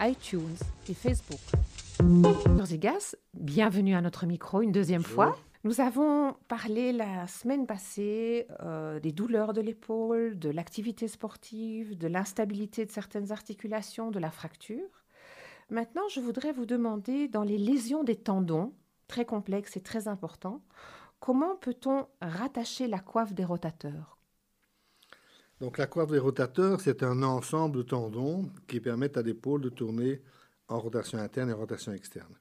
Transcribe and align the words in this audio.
iTunes 0.00 0.56
et 0.88 0.94
Facebook. 0.94 1.40
Bienvenue 3.34 3.94
à 3.94 4.00
notre 4.00 4.24
micro 4.24 4.62
une 4.62 4.72
deuxième 4.72 5.02
fois. 5.02 5.36
Nous 5.62 5.82
avons 5.82 6.34
parlé 6.48 6.92
la 6.92 7.26
semaine 7.26 7.66
passée 7.66 8.46
euh, 8.62 8.98
des 8.98 9.12
douleurs 9.12 9.52
de 9.52 9.60
l'épaule, 9.60 10.38
de 10.38 10.48
l'activité 10.48 11.06
sportive, 11.06 11.98
de 11.98 12.08
l'instabilité 12.08 12.86
de 12.86 12.90
certaines 12.90 13.30
articulations, 13.30 14.10
de 14.10 14.18
la 14.18 14.30
fracture. 14.30 15.04
Maintenant, 15.68 16.08
je 16.08 16.20
voudrais 16.20 16.52
vous 16.52 16.66
demander, 16.66 17.28
dans 17.28 17.44
les 17.44 17.58
lésions 17.58 18.02
des 18.02 18.16
tendons, 18.16 18.72
très 19.06 19.26
complexes 19.26 19.76
et 19.76 19.82
très 19.82 20.08
importants, 20.08 20.62
comment 21.18 21.56
peut-on 21.56 22.06
rattacher 22.22 22.86
la 22.86 23.00
coiffe 23.00 23.34
des 23.34 23.44
rotateurs? 23.44 24.19
Donc 25.60 25.76
la 25.76 25.86
coiffe 25.86 26.10
des 26.10 26.18
rotateurs, 26.18 26.80
c'est 26.80 27.02
un 27.02 27.22
ensemble 27.22 27.76
de 27.76 27.82
tendons 27.82 28.50
qui 28.66 28.80
permettent 28.80 29.18
à 29.18 29.22
l'épaule 29.22 29.60
de 29.60 29.68
tourner 29.68 30.22
en 30.68 30.80
rotation 30.80 31.18
interne 31.18 31.50
et 31.50 31.52
en 31.52 31.58
rotation 31.58 31.92
externe. 31.92 32.34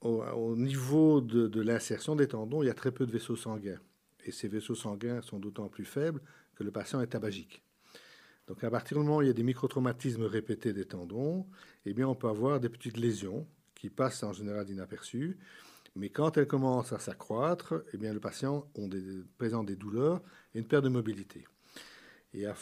Au, 0.00 0.56
niveau 0.56 1.20
de, 1.20 1.46
de 1.46 1.60
l'insertion 1.60 2.16
des 2.16 2.26
tendons, 2.26 2.62
il 2.62 2.66
y 2.66 2.70
a 2.70 2.74
très 2.74 2.90
peu 2.90 3.04
de 3.04 3.12
vaisseaux 3.12 3.36
sanguins. 3.36 3.78
Et 4.24 4.32
ces 4.32 4.48
vaisseaux 4.48 4.74
sanguins 4.74 5.20
sont 5.20 5.38
d'autant 5.38 5.68
plus 5.68 5.84
faibles 5.84 6.22
que 6.54 6.64
le 6.64 6.70
patient 6.70 7.02
est 7.02 7.08
tabagique. 7.08 7.62
Donc 8.48 8.64
à 8.64 8.70
partir 8.70 8.96
du 8.96 9.04
moment 9.04 9.18
où 9.18 9.22
il 9.22 9.28
y 9.28 9.30
a 9.30 9.34
des 9.34 9.42
microtraumatismes 9.42 10.24
répétés 10.24 10.72
des 10.72 10.86
tendons, 10.86 11.46
eh 11.84 11.92
bien 11.92 12.08
on 12.08 12.14
peut 12.14 12.28
avoir 12.28 12.60
des 12.60 12.70
petites 12.70 12.96
lésions 12.96 13.46
qui 13.74 13.90
passent 13.90 14.22
en 14.22 14.32
général 14.32 14.70
inaperçues. 14.70 15.38
Mais 15.94 16.08
quand 16.08 16.38
elles 16.38 16.46
commencent 16.46 16.94
à 16.94 16.98
s'accroître, 16.98 17.84
eh 17.92 17.98
le 17.98 18.20
patient 18.20 18.66
présente 19.36 19.66
des 19.66 19.76
douleurs 19.76 20.22
et 20.54 20.60
une 20.60 20.66
perte 20.66 20.84
de 20.84 20.88
mobilité. 20.88 21.44
Et 22.32 22.46
à, 22.46 22.54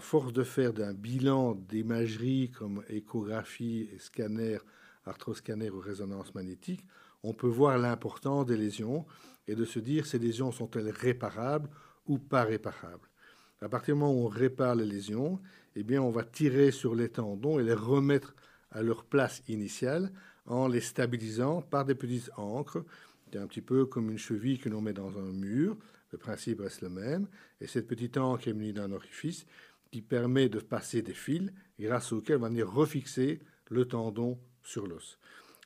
force 0.00 0.32
de 0.32 0.44
faire 0.44 0.72
d'un 0.72 0.94
bilan 0.94 1.54
d'imagerie 1.54 2.50
comme 2.50 2.84
échographie, 2.88 3.90
scanner, 3.98 4.58
arthroscanner 5.04 5.70
ou 5.70 5.80
résonance 5.80 6.34
magnétique, 6.34 6.84
on 7.24 7.32
peut 7.32 7.48
voir 7.48 7.78
l'importance 7.78 8.46
des 8.46 8.56
lésions 8.56 9.06
et 9.48 9.56
de 9.56 9.64
se 9.64 9.80
dire 9.80 10.06
ces 10.06 10.20
lésions 10.20 10.52
sont-elles 10.52 10.90
réparables 10.90 11.68
ou 12.06 12.18
pas 12.18 12.44
réparables. 12.44 13.08
À 13.60 13.68
partir 13.68 13.94
du 13.94 14.00
moment 14.00 14.12
où 14.12 14.26
on 14.26 14.28
répare 14.28 14.76
les 14.76 14.86
lésions, 14.86 15.40
eh 15.74 15.82
bien, 15.82 16.00
on 16.00 16.10
va 16.10 16.22
tirer 16.22 16.70
sur 16.70 16.94
les 16.94 17.08
tendons 17.08 17.58
et 17.58 17.64
les 17.64 17.74
remettre 17.74 18.34
à 18.70 18.82
leur 18.82 19.04
place 19.04 19.42
initiale 19.48 20.12
en 20.46 20.68
les 20.68 20.80
stabilisant 20.80 21.62
par 21.62 21.84
des 21.84 21.94
petites 21.94 22.30
encres. 22.36 22.84
C'est 23.30 23.38
un 23.38 23.46
petit 23.46 23.62
peu 23.62 23.84
comme 23.86 24.10
une 24.10 24.18
cheville 24.18 24.58
que 24.58 24.68
l'on 24.68 24.80
met 24.80 24.92
dans 24.92 25.18
un 25.18 25.32
mur. 25.32 25.76
Le 26.12 26.18
principe 26.18 26.60
reste 26.60 26.82
le 26.82 26.88
même. 26.88 27.28
Et 27.60 27.66
cette 27.66 27.86
petite 27.86 28.16
encre 28.16 28.48
est 28.48 28.52
munie 28.52 28.72
d'un 28.72 28.92
orifice 28.92 29.46
qui 29.90 30.02
permet 30.02 30.48
de 30.48 30.58
passer 30.58 31.02
des 31.02 31.14
fils 31.14 31.50
grâce 31.78 32.12
auxquels 32.12 32.36
on 32.36 32.40
va 32.40 32.48
venir 32.48 32.70
refixer 32.70 33.40
le 33.70 33.86
tendon 33.86 34.38
sur 34.62 34.86
l'os. 34.86 35.18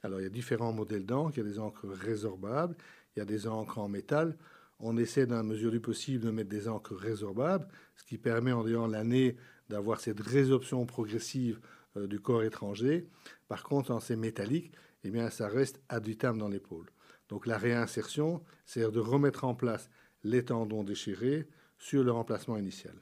Alors, 0.03 0.21
il 0.21 0.25
y 0.25 0.27
a 0.27 0.31
différents 0.31 0.73
modèles 0.73 1.07
d'encre. 1.07 1.37
Il 1.37 1.45
y 1.45 1.47
a 1.47 1.51
des 1.51 1.59
encres 1.59 1.89
résorbables, 1.89 2.77
il 3.15 3.21
y 3.21 3.23
a 3.23 3.25
des 3.25 3.47
encres 3.47 3.79
en 3.79 3.89
métal 3.89 4.37
on 4.83 4.97
essaie 4.97 5.27
dans 5.27 5.37
la 5.37 5.43
mesure 5.45 5.71
du 5.71 5.81
possible 5.81 6.25
de 6.25 6.31
mettre 6.31 6.51
des 6.51 6.69
encres 6.69 6.95
résorbables, 6.95 7.67
ce 7.97 8.05
qui 8.05 8.19
permet 8.19 8.53
en 8.53 8.65
dehors 8.65 8.89
l'année 8.89 9.37
d'avoir 9.71 10.01
cette 10.01 10.21
résorption 10.21 10.85
progressive 10.85 11.61
euh, 11.97 12.07
du 12.09 12.21
corps 12.21 12.43
étranger. 12.43 13.07
Par 13.49 13.63
contre, 13.63 13.93
en 13.93 14.01
ces 14.01 14.17
métalliques, 14.17 14.73
eh 15.05 15.11
bien, 15.11 15.31
ça 15.31 15.49
reste 15.49 15.81
ad 15.89 16.05
vitam 16.05 16.37
dans 16.37 16.49
l'épaule. 16.49 16.91
Donc 17.29 17.47
la 17.47 17.57
réinsertion, 17.57 18.43
c'est 18.67 18.91
de 18.91 18.99
remettre 18.99 19.45
en 19.45 19.55
place 19.55 19.89
les 20.25 20.45
tendons 20.45 20.85
déchirés 20.85 21.49
sur 21.79 22.05
le 22.05 22.13
remplacement 22.13 22.57
initial. 22.57 22.95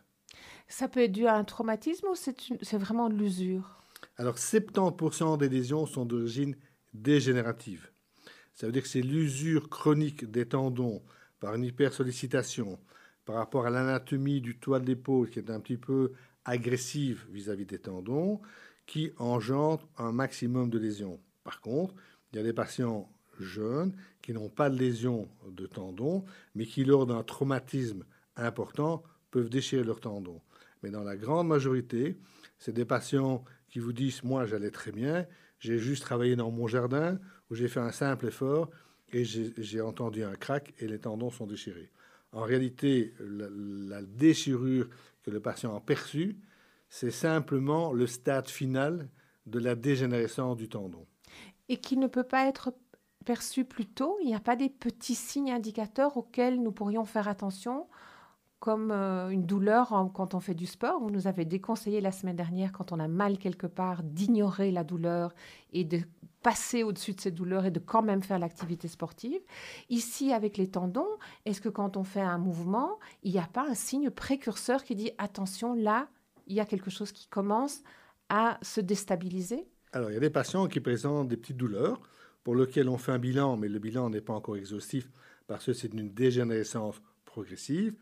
Ça 0.69 0.89
peut 0.89 1.01
être 1.01 1.13
dû 1.13 1.27
à 1.27 1.37
un 1.37 1.45
traumatisme 1.45 2.07
ou 2.09 2.15
c'est 2.15 2.79
vraiment 2.79 3.09
l'usure? 3.09 3.83
Alors 4.17 4.37
70% 4.37 5.39
des 5.39 5.49
lésions 5.49 5.87
sont 5.87 6.07
d'origine 6.07 6.57
dégénérative. 6.95 7.91
Ça 8.55 8.67
veut 8.67 8.73
dire 8.73 8.83
que 8.83 8.89
c'est 8.89 9.03
l'usure 9.03 9.69
chronique 9.69 10.31
des 10.31 10.47
tendons 10.47 11.03
par 11.41 11.55
une 11.55 11.65
hypersollicitation, 11.65 12.79
par 13.25 13.37
rapport 13.37 13.67
à 13.67 13.71
l'anatomie 13.71 14.41
du 14.41 14.59
toit 14.59 14.81
de 14.81 14.87
l'épaule 14.87 15.31
qui 15.31 15.39
est 15.39 15.51
un 15.51 15.61
petit 15.61 15.79
peu 15.79 16.13
agressive 16.45 17.27
vis-à-vis 17.31 17.67
des 17.67 17.79
tendons, 17.79 18.41
qui 18.87 19.13
engendre 19.19 19.89
un 19.99 20.13
maximum 20.13 20.69
de 20.71 20.79
lésions. 20.79 21.21
Par 21.45 21.61
contre, 21.61 21.95
il 22.33 22.37
y 22.37 22.41
a 22.41 22.43
des 22.43 22.53
patients 22.53 23.11
jeunes 23.43 23.93
qui 24.23 24.33
n'ont 24.33 24.49
pas 24.49 24.71
de 24.71 24.79
lésions 24.79 25.29
de 25.49 25.67
tendons, 25.67 26.25
mais 26.55 26.67
qui, 26.67 26.85
lors 26.85 27.07
d'un 27.07 27.23
traumatisme 27.23 28.05
important, 28.37 29.03
peuvent 29.31 29.51
déchirer 29.51 29.85
leurs 29.85 30.01
tendons. 30.01 30.41
Mais 30.83 30.91
dans 30.91 31.05
la 31.05 31.17
grande 31.17 31.49
majorité, 31.49 32.17
c'est 32.59 32.73
des 32.73 32.85
patients 32.85 33.45
qui 33.69 33.79
vous 33.79 33.93
disent 33.93 34.23
Moi, 34.23 34.47
j'allais 34.47 34.71
très 34.71 34.93
bien, 34.93 35.27
j'ai 35.59 35.79
juste 35.79 36.03
travaillé 36.03 36.37
dans 36.37 36.51
mon 36.51 36.67
jardin, 36.67 37.19
où 37.51 37.55
j'ai 37.55 37.69
fait 37.69 37.81
un 37.81 37.93
simple 37.93 38.27
effort, 38.27 38.71
et 39.13 39.25
j'ai 39.25 39.81
entendu 39.81 40.23
un 40.23 40.35
crack 40.35 40.73
et 40.79 40.87
les 40.87 41.01
tendons 41.01 41.31
sont 41.31 41.47
déchirés. 41.47 41.91
En 42.33 42.43
réalité, 42.43 43.13
la, 43.19 44.03
déchirure 44.03 44.89
que 45.23 45.31
le 45.31 45.41
patient 45.41 45.77
a 45.77 45.81
perçue, 45.81 46.37
c'est 46.89 47.11
simplement 47.11 47.93
le 47.93 48.07
stade 48.07 48.49
final 48.49 49.09
de 49.47 49.59
la 49.59 49.75
dégénérescence 49.75 50.57
du 50.57 50.69
tendon. 50.69 51.07
Et 51.69 51.79
qui 51.79 51.97
ne 51.97 52.07
peut 52.07 52.25
pas 52.25 52.47
être 52.47 52.73
perçu 53.25 53.65
plus 53.65 53.87
tôt 53.87 54.17
Il 54.23 54.27
n'y 54.27 54.35
a 54.35 54.41
pas 54.41 54.57
des 54.57 54.69
petits 54.69 55.15
signes 55.15 55.53
indicateurs 55.53 56.17
auxquels 56.17 56.61
nous 56.63 56.73
pourrions 56.73 57.05
faire 57.05 57.29
attention 57.29 57.87
comme 58.61 58.91
euh, 58.91 59.31
une 59.31 59.47
douleur 59.47 59.89
quand 60.15 60.35
on 60.35 60.41
fait 60.41 60.55
du 60.55 60.67
sport. 60.67 61.01
Vous 61.01 61.11
nous 61.11 61.27
avez 61.27 61.47
déconseillé 61.47 62.03
la 62.03 62.13
semaine 62.13 62.37
dernière, 62.37 62.73
quand 62.73 62.93
on 62.93 63.01
a 63.01 63.09
mal 63.09 63.39
quelque 63.39 63.67
part, 63.67 64.03
d'ignorer 64.03 64.71
la 64.71 64.85
douleur 64.85 65.35
et 65.73 65.85
de 65.85 66.01
passer 66.43 66.83
au-dessus 66.83 67.15
de 67.15 67.21
cette 67.21 67.35
douleur 67.35 67.65
et 67.65 67.71
de 67.71 67.79
quand 67.79 68.03
même 68.03 68.23
faire 68.23 68.39
l'activité 68.39 68.87
sportive. 68.87 69.41
Ici, 69.89 70.33
avec 70.33 70.59
les 70.59 70.71
tendons, 70.71 71.09
est-ce 71.47 71.61
que 71.61 71.71
quand 71.71 71.97
on 71.97 72.05
fait 72.05 72.21
un 72.21 72.39
mouvement, 72.39 72.99
il 73.23 73.33
n'y 73.33 73.39
a 73.39 73.49
pas 73.51 73.67
un 73.67 73.75
signe 73.75 74.11
précurseur 74.11 74.85
qui 74.85 74.95
dit 74.95 75.11
attention, 75.17 75.75
là, 75.75 76.09
il 76.47 76.55
y 76.55 76.61
a 76.61 76.67
quelque 76.67 76.91
chose 76.91 77.13
qui 77.13 77.29
commence 77.29 77.83
à 78.29 78.59
se 78.63 78.81
déstabiliser? 78.81 79.67
Alors, 79.93 80.11
il 80.11 80.15
y 80.15 80.19
a 80.19 80.21
des 80.21 80.31
patients 80.31 80.67
qui 80.67 80.81
présentent 80.81 81.29
des 81.29 81.37
petites 81.37 81.57
douleurs 81.57 82.01
pour 82.45 82.55
lesquelles 82.55 82.89
on 82.89 82.99
fait 82.99 83.13
un 83.13 83.19
bilan, 83.19 83.57
mais 83.57 83.69
le 83.69 83.79
bilan 83.79 84.11
n'est 84.11 84.21
pas 84.21 84.33
encore 84.33 84.57
exhaustif 84.57 85.09
parce 85.47 85.67
que 85.67 85.73
c'est 85.73 85.93
une 85.93 86.13
dégénérescence 86.13 87.01
progressive. 87.25 87.97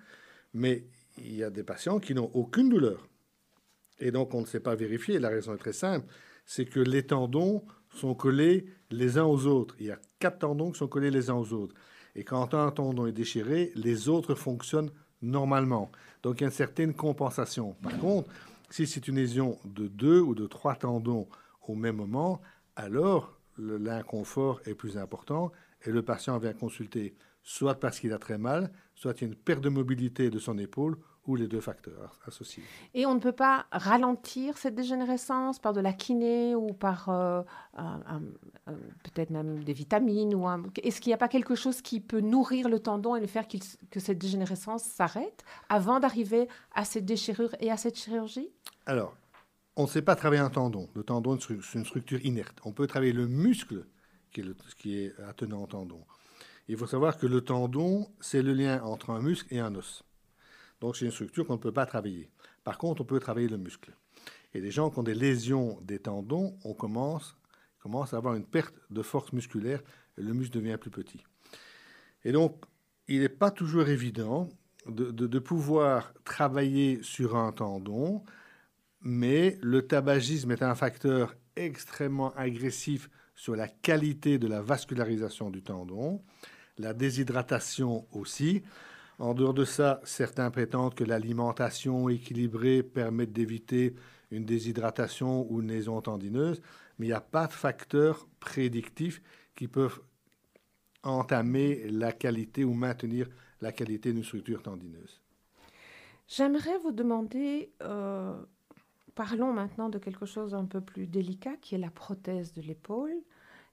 Mais 0.55 0.85
il 1.19 1.35
y 1.35 1.43
a 1.43 1.51
des 1.51 1.63
patients 1.65 1.99
qui 1.99 2.15
n'ont 2.15 2.31
aucune 2.35 2.69
douleur. 2.69 3.09
Et 3.99 4.11
donc, 4.11 4.33
on 4.35 4.43
ne 4.43 4.47
sait 4.47 4.61
pas 4.61 4.77
vérifier. 4.77 5.19
La 5.19 5.29
raison 5.29 5.55
est 5.55 5.59
très 5.59 5.73
simple 5.73 6.07
c'est 6.49 6.65
que 6.65 6.81
les 6.81 7.03
tendons 7.03 7.63
sont 7.95 8.15
collés 8.15 8.67
les 8.91 9.19
uns 9.19 9.25
aux 9.25 9.47
autres. 9.47 9.77
Il 9.79 9.87
y 9.87 9.91
a 9.91 9.99
quatre 10.19 10.39
tendons 10.39 10.73
qui 10.73 10.79
sont 10.79 10.89
collés 10.89 11.11
les 11.11 11.29
uns 11.29 11.35
aux 11.35 11.53
autres. 11.53 11.75
Et 12.17 12.25
quand 12.25 12.55
un 12.55 12.71
tendon 12.71 13.07
est 13.07 13.13
déchiré, 13.13 13.71
les 13.75 14.09
autres 14.09 14.35
fonctionnent 14.35 14.91
normalement. 15.21 15.93
Donc 16.23 16.41
il 16.41 16.41
y 16.41 16.45
a 16.45 16.49
une 16.49 16.53
certaine 16.55 16.95
compensation. 16.95 17.75
Par 17.83 17.99
contre, 17.99 18.31
si 18.71 18.87
c'est 18.87 19.09
une 19.09 19.17
lésion 19.17 19.59
de 19.67 19.89
deux 19.89 20.21
ou 20.21 20.35
de 20.35 20.47
trois 20.47 20.75
tendons 20.75 21.29
au 21.67 21.75
même 21.75 21.97
moment, 21.97 22.41
alors 22.77 23.38
l'inconfort 23.59 24.61
est 24.67 24.75
plus 24.75 24.97
important 24.97 25.53
et 25.85 25.91
le 25.91 26.03
patient 26.03 26.39
vient 26.39 26.53
consulter 26.53 27.15
soit 27.43 27.81
parce 27.81 28.01
qu'il 28.01 28.13
a 28.13 28.19
très 28.19 28.39
mal, 28.39 28.71
soit 28.95 29.13
il 29.19 29.21
y 29.23 29.25
a 29.25 29.29
une 29.29 29.35
perte 29.35 29.63
de 29.63 29.69
mobilité 29.69 30.31
de 30.31 30.39
son 30.39 30.59
épaule 30.59 30.99
ou 31.27 31.37
les 31.37 31.47
deux 31.47 31.61
facteurs 31.61 32.19
associés. 32.27 32.63
Et 32.95 33.07
on 33.07 33.15
ne 33.15 33.21
peut 33.21 33.33
pas 33.33 33.67
ralentir 33.71 34.57
cette 34.57 34.75
dégénérescence 34.75 35.59
par 35.59 35.75
de 35.75 35.81
la 35.81 35.93
kiné 35.93 36.55
ou 36.55 36.73
par 36.73 37.09
euh, 37.11 37.43
peut-être 39.03 39.31
même 39.31 39.63
des 39.63 39.75
vitamines 39.75 40.35
ou 40.35 40.47
Est-ce 40.83 41.01
qu'il 41.01 41.11
n'y 41.11 41.15
a 41.15 41.19
pas 41.19 41.29
quelque 41.29 41.55
chose 41.55 41.83
qui 41.83 42.01
peut 42.01 42.21
nourrir 42.21 42.69
le 42.69 42.81
tendon 42.81 43.15
et 43.15 43.21
le 43.21 43.27
faire 43.27 43.47
que 43.47 44.01
cette 44.01 44.19
dégénérescence 44.19 44.83
s'arrête 44.83 45.45
avant 45.69 46.01
d'arriver 46.01 46.49
à 46.75 46.85
cette 46.85 47.05
déchirure 47.05 47.55
et 47.61 47.71
à 47.71 47.77
cette 47.77 47.99
chirurgie? 47.99 48.51
Alors, 48.87 49.15
on 49.79 49.85
ne 49.85 49.89
sait 49.89 50.03
pas 50.03 50.17
travailler 50.17 50.43
un 50.43 50.51
tendon. 50.51 50.89
Le 50.97 51.05
tendon, 51.05 51.39
c'est 51.41 51.79
une 51.79 51.85
structure 51.87 52.23
inerte. 52.25 52.59
On 52.65 52.73
peut 52.73 52.89
travailler 52.89 53.13
le 53.13 53.29
muscle 53.29 53.87
qui 54.33 54.99
est, 54.99 55.15
attenant 55.21 55.63
au 55.63 55.67
tendon. 55.69 56.05
Il 56.67 56.77
faut 56.77 56.89
savoir 56.89 57.17
que 57.17 57.27
le 57.27 57.43
tendon, 57.43 58.11
c'est 58.21 58.43
le 58.43 58.55
lien 58.55 58.83
entre 58.83 59.11
un 59.11 59.23
muscle 59.23 59.47
et 59.55 59.61
un 59.61 59.75
os. 59.77 60.03
Donc 60.81 60.97
c'est 60.97 61.05
une 61.05 61.13
structure 61.13 61.47
qu'on 61.47 61.55
ne 61.55 61.61
peut 61.61 61.73
pas 61.73 61.87
travailler. 61.87 62.29
Par 62.65 62.77
contre, 62.77 63.03
on 63.03 63.05
peut 63.05 63.21
travailler 63.21 63.49
le 63.49 63.57
muscle. 63.57 63.93
Et 64.53 64.61
les 64.61 64.73
gens 64.73 64.91
qui 64.91 64.99
ont 64.99 65.05
des 65.05 65.15
lésions 65.15 65.79
des 65.83 66.01
tendons, 66.01 66.59
on 66.65 66.75
commence, 66.75 67.37
à 67.85 68.17
avoir 68.17 68.35
une 68.35 68.45
perte 68.45 68.75
de 68.91 69.03
force 69.03 69.33
musculaire 69.33 69.81
et 70.19 70.23
le 70.23 70.35
muscle 70.35 70.55
devient 70.55 70.77
plus 70.79 70.91
petit. 70.91 71.23
Et 72.25 72.33
donc, 72.33 72.65
il 73.07 73.21
n'est 73.21 73.29
pas 73.29 73.53
toujours 73.53 73.89
évident 73.89 74.49
de, 74.87 75.13
de, 75.13 75.39
pouvoir 75.39 76.13
travailler 76.25 77.01
sur 77.03 77.37
un 77.37 77.53
tendon, 77.53 78.25
mais 79.01 79.59
le 79.63 79.87
tabagisme 79.87 80.51
est 80.53 80.63
un 80.63 80.75
facteur 80.75 81.35
extrêmement 81.57 82.33
agressif 82.35 83.11
sur 83.35 83.55
la 83.55 83.69
qualité 83.69 84.39
de 84.39 84.47
la 84.47 84.63
vascularisation 84.63 85.51
du 85.51 85.63
tendon, 85.63 86.23
la 86.79 86.93
déshydratation 86.93 88.07
aussi. 88.13 88.63
En 89.19 89.35
dehors 89.35 89.55
de 89.55 89.65
ça, 89.65 90.01
certains 90.05 90.51
prétendent 90.51 90.95
que 90.95 91.05
l'alimentation 91.05 92.09
équilibrée 92.09 92.83
permet 92.83 93.27
d'éviter 93.27 93.95
une 94.31 94.45
déshydratation 94.45 95.51
ou 95.51 95.61
une 95.61 95.69
lésion 95.69 96.01
tendineuse, 96.01 96.61
mais 96.99 97.07
il 97.07 97.09
n'y 97.11 97.15
a 97.15 97.21
pas 97.21 97.47
de 97.47 97.53
facteurs 97.53 98.29
prédictifs 98.41 99.23
qui 99.55 99.69
peuvent 99.69 100.01
entamer 101.03 101.89
la 101.91 102.13
qualité 102.13 102.65
ou 102.65 102.75
maintenir 102.75 103.29
la 103.61 103.73
qualité 103.73 104.13
d'une 104.13 104.25
structure 104.25 104.63
tendineuse. 104.63 105.21
J'aimerais 106.29 106.79
vous 106.83 106.93
demander, 106.93 107.73
euh, 107.83 108.37
parlons 109.19 109.53
maintenant 109.53 109.89
de 109.89 109.99
quelque 109.99 110.27
chose 110.27 110.55
un 110.55 110.65
peu 110.65 110.81
plus 110.81 111.09
délicat 111.09 111.57
qui 111.61 111.75
est 111.75 111.79
la 111.79 111.91
prothèse 111.91 112.53
de 112.53 112.63
l'épaule. 112.63 113.17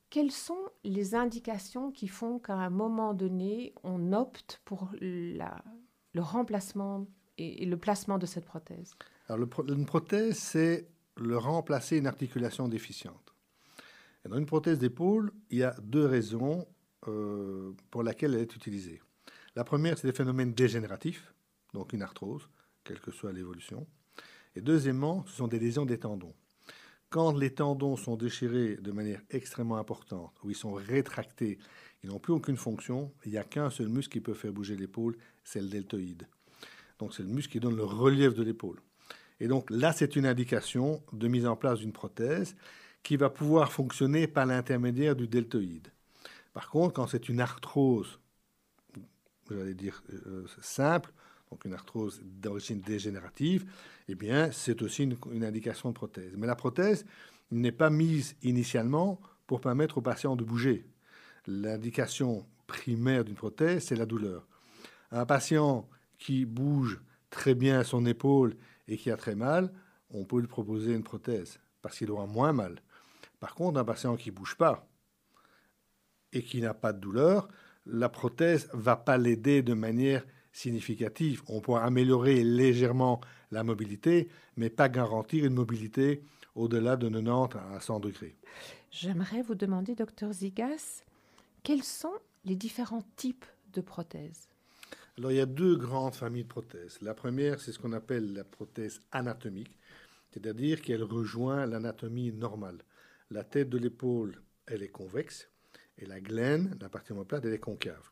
Quelles 0.09 0.31
sont 0.31 0.57
les 0.83 1.13
indications 1.13 1.91
qui 1.91 2.07
font 2.07 2.39
qu'à 2.39 2.55
un 2.55 2.71
moment 2.71 3.13
donné, 3.13 3.75
on 3.83 4.11
opte 4.11 4.59
pour 4.65 4.89
le 4.99 5.37
remplacement 6.17 7.05
et, 7.37 7.63
le 7.63 7.77
placement 7.77 8.17
de 8.17 8.25
cette 8.25 8.45
prothèse? 8.45 8.95
Alors, 9.29 9.47
une 9.67 9.85
prothèse, 9.85 10.35
c'est 10.35 10.87
le 11.15 11.37
remplacer 11.37 11.97
une 11.97 12.07
articulation 12.07 12.67
déficiente. 12.67 13.35
Et 14.25 14.29
dans 14.29 14.39
une 14.39 14.47
prothèse 14.47 14.79
d'épaule, 14.79 15.31
il 15.51 15.59
y 15.59 15.63
a 15.63 15.75
deux 15.83 16.07
raisons 16.07 16.65
euh, 17.07 17.71
pour 17.91 18.01
lesquelles 18.01 18.33
elle 18.33 18.41
est 18.41 18.55
utilisée. 18.55 18.99
La 19.55 19.63
première, 19.63 19.99
c'est 19.99 20.07
des 20.07 20.17
phénomènes 20.17 20.55
dégénératifs, 20.55 21.35
donc 21.75 21.93
une 21.93 22.01
arthrose, 22.01 22.49
quelle 22.83 22.99
que 22.99 23.11
soit 23.11 23.31
l'évolution. 23.31 23.85
Et 24.55 24.61
deuxièmement, 24.61 25.25
ce 25.27 25.35
sont 25.35 25.47
des 25.47 25.59
lésions 25.59 25.85
des 25.85 25.99
tendons. 25.99 26.33
Quand 27.09 27.37
les 27.37 27.53
tendons 27.53 27.95
sont 27.95 28.15
déchirés 28.15 28.77
de 28.77 28.91
manière 28.91 29.21
extrêmement 29.29 29.77
importante, 29.77 30.33
ou 30.43 30.49
ils 30.49 30.55
sont 30.55 30.73
rétractés, 30.73 31.59
ils 32.03 32.09
n'ont 32.09 32.19
plus 32.19 32.33
aucune 32.33 32.57
fonction, 32.57 33.11
il 33.25 33.31
n'y 33.31 33.37
a 33.37 33.43
qu'un 33.43 33.69
seul 33.69 33.87
muscle 33.87 34.11
qui 34.11 34.21
peut 34.21 34.33
faire 34.33 34.51
bouger 34.51 34.75
l'épaule, 34.75 35.17
c'est 35.43 35.61
le 35.61 35.67
deltoïde. 35.67 36.27
Donc 36.99 37.13
c'est 37.13 37.23
le 37.23 37.29
muscle 37.29 37.51
qui 37.51 37.59
donne 37.59 37.75
le 37.75 37.83
relief 37.83 38.33
de 38.33 38.43
l'épaule. 38.43 38.79
Et 39.39 39.47
donc 39.47 39.69
là, 39.69 39.91
c'est 39.91 40.15
une 40.15 40.25
indication 40.25 41.03
de 41.11 41.27
mise 41.27 41.45
en 41.45 41.55
place 41.55 41.79
d'une 41.79 41.91
prothèse 41.91 42.55
qui 43.03 43.17
va 43.17 43.29
pouvoir 43.29 43.71
fonctionner 43.71 44.27
par 44.27 44.45
l'intermédiaire 44.45 45.15
du 45.15 45.27
deltoïde. 45.27 45.89
Par 46.53 46.69
contre, 46.69 46.93
quand 46.93 47.07
c'est 47.07 47.27
une 47.27 47.41
arthrose, 47.41 48.19
j'allais 49.49 49.73
dire 49.73 50.01
euh, 50.27 50.45
simple, 50.61 51.11
donc 51.55 51.63
une 51.63 51.73
arthrose 51.73 52.21
d'origine 52.21 52.81
dégénérative, 52.81 53.65
eh 54.09 54.15
bien, 54.15 54.51
c'est 54.51 54.81
aussi 54.81 55.03
une, 55.03 55.43
indication 55.45 55.87
de 55.87 55.93
prothèse. 55.93 56.33
Mais 56.35 56.47
la 56.47 56.55
prothèse 56.55 57.05
n'est 57.49 57.71
pas 57.71 57.89
mise 57.89 58.35
initialement 58.43 59.21
pour 59.47 59.61
permettre 59.61 59.99
au 59.99 60.01
patient 60.01 60.35
de 60.35 60.43
bouger. 60.43 60.85
L'indication 61.47 62.45
primaire 62.67 63.23
d'une 63.23 63.35
prothèse, 63.35 63.85
c'est 63.85 63.95
la 63.95 64.05
douleur. 64.05 64.45
Un 65.11 65.25
patient 65.25 65.87
qui 66.17 66.43
bouge 66.45 66.99
très 67.29 67.55
bien 67.55 67.85
son 67.85 68.05
épaule 68.05 68.57
et 68.89 68.97
qui 68.97 69.09
a 69.09 69.15
très 69.15 69.35
mal, 69.35 69.71
on 70.09 70.25
peut 70.25 70.41
lui 70.41 70.47
proposer 70.47 70.93
une 70.93 71.03
prothèse 71.03 71.61
parce 71.81 71.97
qu'il 71.97 72.11
aura 72.11 72.25
moins 72.25 72.51
mal. 72.51 72.81
Par 73.39 73.55
contre, 73.55 73.79
un 73.79 73.85
patient 73.85 74.17
qui 74.17 74.29
ne 74.31 74.35
bouge 74.35 74.57
pas 74.57 74.89
et 76.33 76.43
qui 76.43 76.59
n'a 76.59 76.73
pas 76.73 76.91
de 76.91 76.99
douleur, 76.99 77.47
la 77.85 78.09
prothèse 78.09 78.67
va 78.73 78.97
pas 78.97 79.17
l'aider 79.17 79.61
de 79.61 79.73
manière 79.73 80.25
significative. 80.55 81.43
On 81.47 81.59
pourra 81.59 81.83
améliorer 81.83 82.43
légèrement 82.43 83.19
la 83.51 83.63
mobilité, 83.63 84.29
mais 84.55 84.69
pas 84.69 84.89
garantir 84.89 85.45
une 85.45 85.53
mobilité 85.53 86.21
au-delà 86.55 86.95
de 86.95 87.09
90 87.09 87.57
à 87.75 87.79
100 87.79 87.99
degrés. 87.99 88.35
J'aimerais 88.89 89.41
vous 89.41 89.55
demander, 89.55 89.93
docteur 89.95 90.31
Zigas, 90.31 91.03
quels 91.63 91.83
sont 91.83 92.13
les 92.45 92.55
différents 92.55 93.03
types 93.17 93.45
de 93.73 93.81
prothèses? 93.81 94.47
Alors, 95.17 95.31
il 95.31 95.37
y 95.37 95.41
a 95.41 95.45
deux 95.45 95.75
grandes 95.75 96.15
familles 96.15 96.43
de 96.43 96.49
prothèses. 96.49 96.99
La 97.01 97.13
première, 97.13 97.59
c'est 97.59 97.73
ce 97.73 97.79
qu'on 97.79 97.93
appelle 97.93 98.33
la 98.33 98.45
prothèse 98.45 99.01
anatomique, 99.11 99.77
c'est-à-dire 100.31 100.81
qu'elle 100.81 101.03
rejoint 101.03 101.65
l'anatomie 101.65 102.31
normale. 102.31 102.77
La 103.29 103.43
tête 103.43 103.69
de 103.69 103.77
l'épaule, 103.77 104.41
elle 104.67 104.83
est 104.83 104.89
convexe, 104.89 105.49
et 105.97 106.05
la 106.05 106.19
glène, 106.19 106.77
la 106.79 106.89
partie 106.89 107.13
plate, 107.27 107.45
elle 107.45 107.53
est 107.53 107.59
concave. 107.59 108.11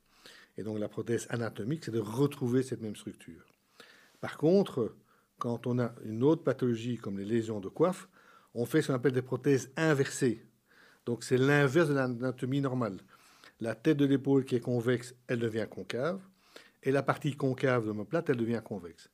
Et 0.57 0.63
donc 0.63 0.79
la 0.79 0.89
prothèse 0.89 1.27
anatomique, 1.29 1.85
c'est 1.85 1.91
de 1.91 1.99
retrouver 1.99 2.63
cette 2.63 2.81
même 2.81 2.95
structure. 2.95 3.45
Par 4.21 4.37
contre, 4.37 4.95
quand 5.39 5.67
on 5.67 5.79
a 5.79 5.93
une 6.05 6.23
autre 6.23 6.43
pathologie 6.43 6.97
comme 6.97 7.17
les 7.17 7.25
lésions 7.25 7.59
de 7.59 7.69
coiffe, 7.69 8.07
on 8.53 8.65
fait 8.65 8.81
ce 8.81 8.87
qu'on 8.87 8.93
appelle 8.93 9.13
des 9.13 9.21
prothèses 9.21 9.71
inversées. 9.75 10.45
Donc 11.05 11.23
c'est 11.23 11.37
l'inverse 11.37 11.89
de 11.89 11.93
l'anatomie 11.93 12.61
normale. 12.61 12.97
La 13.59 13.75
tête 13.75 13.97
de 13.97 14.05
l'épaule 14.05 14.45
qui 14.45 14.55
est 14.55 14.59
convexe, 14.61 15.15
elle 15.27 15.39
devient 15.39 15.67
concave, 15.69 16.21
et 16.83 16.91
la 16.91 17.03
partie 17.03 17.35
concave 17.35 17.83
de 17.83 17.87
l'omoplate, 17.87 18.29
elle 18.29 18.37
devient 18.37 18.61
convexe. 18.63 19.09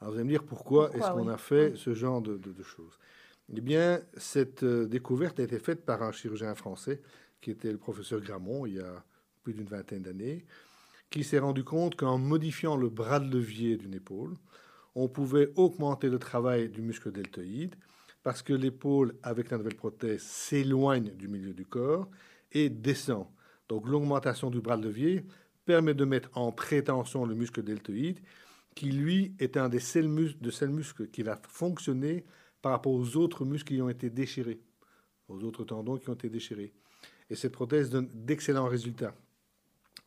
Alors 0.00 0.12
vous 0.12 0.18
allez 0.18 0.24
me 0.24 0.30
dire 0.30 0.44
pourquoi, 0.44 0.90
est-ce 0.94 1.10
qu'on 1.10 1.28
a 1.28 1.36
fait 1.36 1.76
ce 1.76 1.94
genre 1.94 2.20
de, 2.22 2.36
de 2.36 2.62
choses? 2.62 2.98
Eh 3.54 3.60
bien, 3.60 4.00
cette 4.16 4.62
euh, 4.62 4.86
découverte 4.86 5.40
a 5.40 5.42
été 5.42 5.58
faite 5.58 5.84
par 5.84 6.02
un 6.02 6.12
chirurgien 6.12 6.54
français 6.54 7.02
qui 7.40 7.50
était 7.50 7.72
le 7.72 7.78
professeur 7.78 8.20
Gramont 8.20 8.64
il 8.64 8.74
y 8.74 8.80
a 8.80 9.04
plus 9.42 9.54
d'une 9.54 9.66
vingtaine 9.66 10.02
d'années, 10.02 10.44
qui 11.10 11.24
s'est 11.24 11.38
rendu 11.38 11.64
compte 11.64 11.96
qu'en 11.96 12.18
modifiant 12.18 12.76
le 12.76 12.88
bras 12.88 13.20
de 13.20 13.30
levier 13.30 13.76
d'une 13.76 13.94
épaule, 13.94 14.36
on 14.94 15.08
pouvait 15.08 15.50
augmenter 15.56 16.08
le 16.08 16.18
travail 16.18 16.68
du 16.68 16.82
muscle 16.82 17.12
deltoïde 17.12 17.74
parce 18.22 18.42
que 18.42 18.52
l'épaule, 18.52 19.14
avec 19.22 19.50
la 19.50 19.58
nouvelle 19.58 19.76
prothèse, 19.76 20.22
s'éloigne 20.22 21.10
du 21.16 21.28
milieu 21.28 21.54
du 21.54 21.64
corps 21.64 22.08
et 22.52 22.68
descend. 22.68 23.26
Donc 23.68 23.88
l'augmentation 23.88 24.50
du 24.50 24.60
bras 24.60 24.76
de 24.76 24.84
levier 24.84 25.24
permet 25.64 25.94
de 25.94 26.04
mettre 26.04 26.30
en 26.34 26.52
prétention 26.52 27.24
le 27.24 27.34
muscle 27.34 27.62
deltoïde, 27.62 28.20
qui 28.74 28.90
lui 28.90 29.34
est 29.38 29.56
un 29.56 29.68
des 29.68 29.80
seuls 29.80 30.08
muscles, 30.08 30.40
de 30.40 30.50
seuls 30.50 30.70
muscles 30.70 31.08
qui 31.08 31.22
va 31.22 31.40
fonctionner 31.48 32.24
par 32.62 32.72
rapport 32.72 32.92
aux 32.92 33.16
autres 33.16 33.44
muscles 33.44 33.74
qui 33.74 33.82
ont 33.82 33.88
été 33.88 34.10
déchirés, 34.10 34.60
aux 35.28 35.42
autres 35.44 35.64
tendons 35.64 35.96
qui 35.96 36.10
ont 36.10 36.14
été 36.14 36.28
déchirés. 36.28 36.72
Et 37.30 37.34
cette 37.34 37.52
prothèse 37.52 37.90
donne 37.90 38.10
d'excellents 38.12 38.68
résultats. 38.68 39.14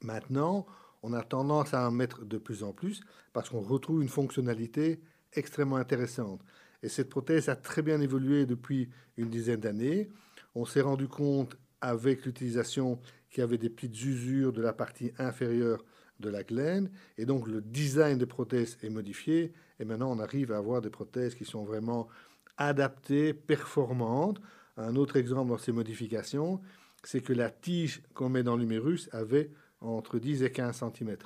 Maintenant, 0.01 0.65
on 1.03 1.13
a 1.13 1.22
tendance 1.22 1.74
à 1.74 1.88
en 1.88 1.91
mettre 1.91 2.25
de 2.25 2.38
plus 2.38 2.63
en 2.63 2.72
plus 2.72 3.01
parce 3.33 3.50
qu'on 3.50 3.60
retrouve 3.60 4.01
une 4.01 4.10
fonctionnalité 4.10 5.01
extrêmement 5.33 5.75
intéressante. 5.75 6.41
Et 6.81 6.89
cette 6.89 7.10
prothèse 7.10 7.50
a 7.50 7.55
très 7.55 7.81
bien 7.81 8.01
évolué 8.01 8.45
depuis 8.45 8.89
une 9.17 9.29
dizaine 9.29 9.60
d'années. 9.60 10.10
On 10.55 10.65
s'est 10.65 10.81
rendu 10.81 11.07
compte 11.07 11.57
avec 11.81 12.25
l'utilisation 12.25 13.00
qu'il 13.29 13.41
y 13.41 13.43
avait 13.43 13.57
des 13.57 13.69
petites 13.69 14.01
usures 14.03 14.53
de 14.53 14.62
la 14.62 14.74
partie 14.74 15.12
inférieure 15.17 15.83
de 16.19 16.29
la 16.29 16.43
glène. 16.43 16.89
Et 17.17 17.25
donc 17.25 17.48
le 17.48 17.62
design 17.62 18.17
des 18.17 18.25
prothèses 18.25 18.77
est 18.81 18.89
modifié. 18.89 19.53
Et 19.79 19.86
maintenant, 19.86 20.12
on 20.12 20.19
arrive 20.19 20.51
à 20.51 20.57
avoir 20.57 20.81
des 20.81 20.89
prothèses 20.89 21.36
qui 21.36 21.45
sont 21.45 21.63
vraiment 21.63 22.07
adaptées, 22.57 23.33
performantes. 23.33 24.39
Un 24.77 24.95
autre 24.95 25.17
exemple 25.17 25.50
dans 25.50 25.57
ces 25.57 25.72
modifications, 25.72 26.62
c'est 27.03 27.22
que 27.22 27.33
la 27.33 27.50
tige 27.50 28.01
qu'on 28.13 28.29
met 28.29 28.43
dans 28.43 28.55
l'humérus 28.55 29.10
avait 29.12 29.51
entre 29.83 30.19
10 30.19 30.43
et 30.43 30.51
15 30.51 30.83
cm. 30.95 31.17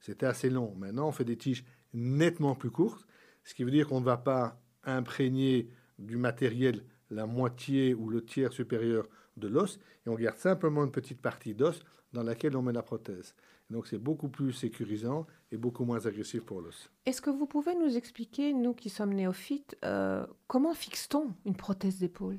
C'était 0.00 0.26
assez 0.26 0.50
long. 0.50 0.74
Maintenant, 0.76 1.08
on 1.08 1.12
fait 1.12 1.24
des 1.24 1.36
tiges 1.36 1.64
nettement 1.94 2.54
plus 2.54 2.70
courtes, 2.70 3.06
ce 3.44 3.54
qui 3.54 3.64
veut 3.64 3.70
dire 3.70 3.88
qu'on 3.88 4.00
ne 4.00 4.04
va 4.04 4.16
pas 4.16 4.60
imprégner 4.84 5.68
du 5.98 6.16
matériel 6.16 6.84
la 7.10 7.26
moitié 7.26 7.94
ou 7.94 8.08
le 8.08 8.24
tiers 8.24 8.52
supérieur 8.52 9.06
de 9.36 9.48
l'os, 9.48 9.78
et 10.06 10.08
on 10.08 10.14
garde 10.14 10.38
simplement 10.38 10.84
une 10.84 10.90
petite 10.90 11.20
partie 11.20 11.54
d'os 11.54 11.80
dans 12.12 12.22
laquelle 12.22 12.56
on 12.56 12.62
met 12.62 12.72
la 12.72 12.82
prothèse. 12.82 13.34
Donc 13.70 13.86
c'est 13.86 13.98
beaucoup 13.98 14.28
plus 14.28 14.52
sécurisant 14.52 15.26
et 15.50 15.56
beaucoup 15.56 15.84
moins 15.84 16.04
agressif 16.04 16.42
pour 16.44 16.60
l'os. 16.60 16.90
Est-ce 17.06 17.22
que 17.22 17.30
vous 17.30 17.46
pouvez 17.46 17.74
nous 17.74 17.96
expliquer, 17.96 18.52
nous 18.52 18.74
qui 18.74 18.90
sommes 18.90 19.14
néophytes, 19.14 19.76
euh, 19.84 20.26
comment 20.46 20.74
fixe-t-on 20.74 21.34
une 21.46 21.56
prothèse 21.56 21.98
d'épaule? 21.98 22.38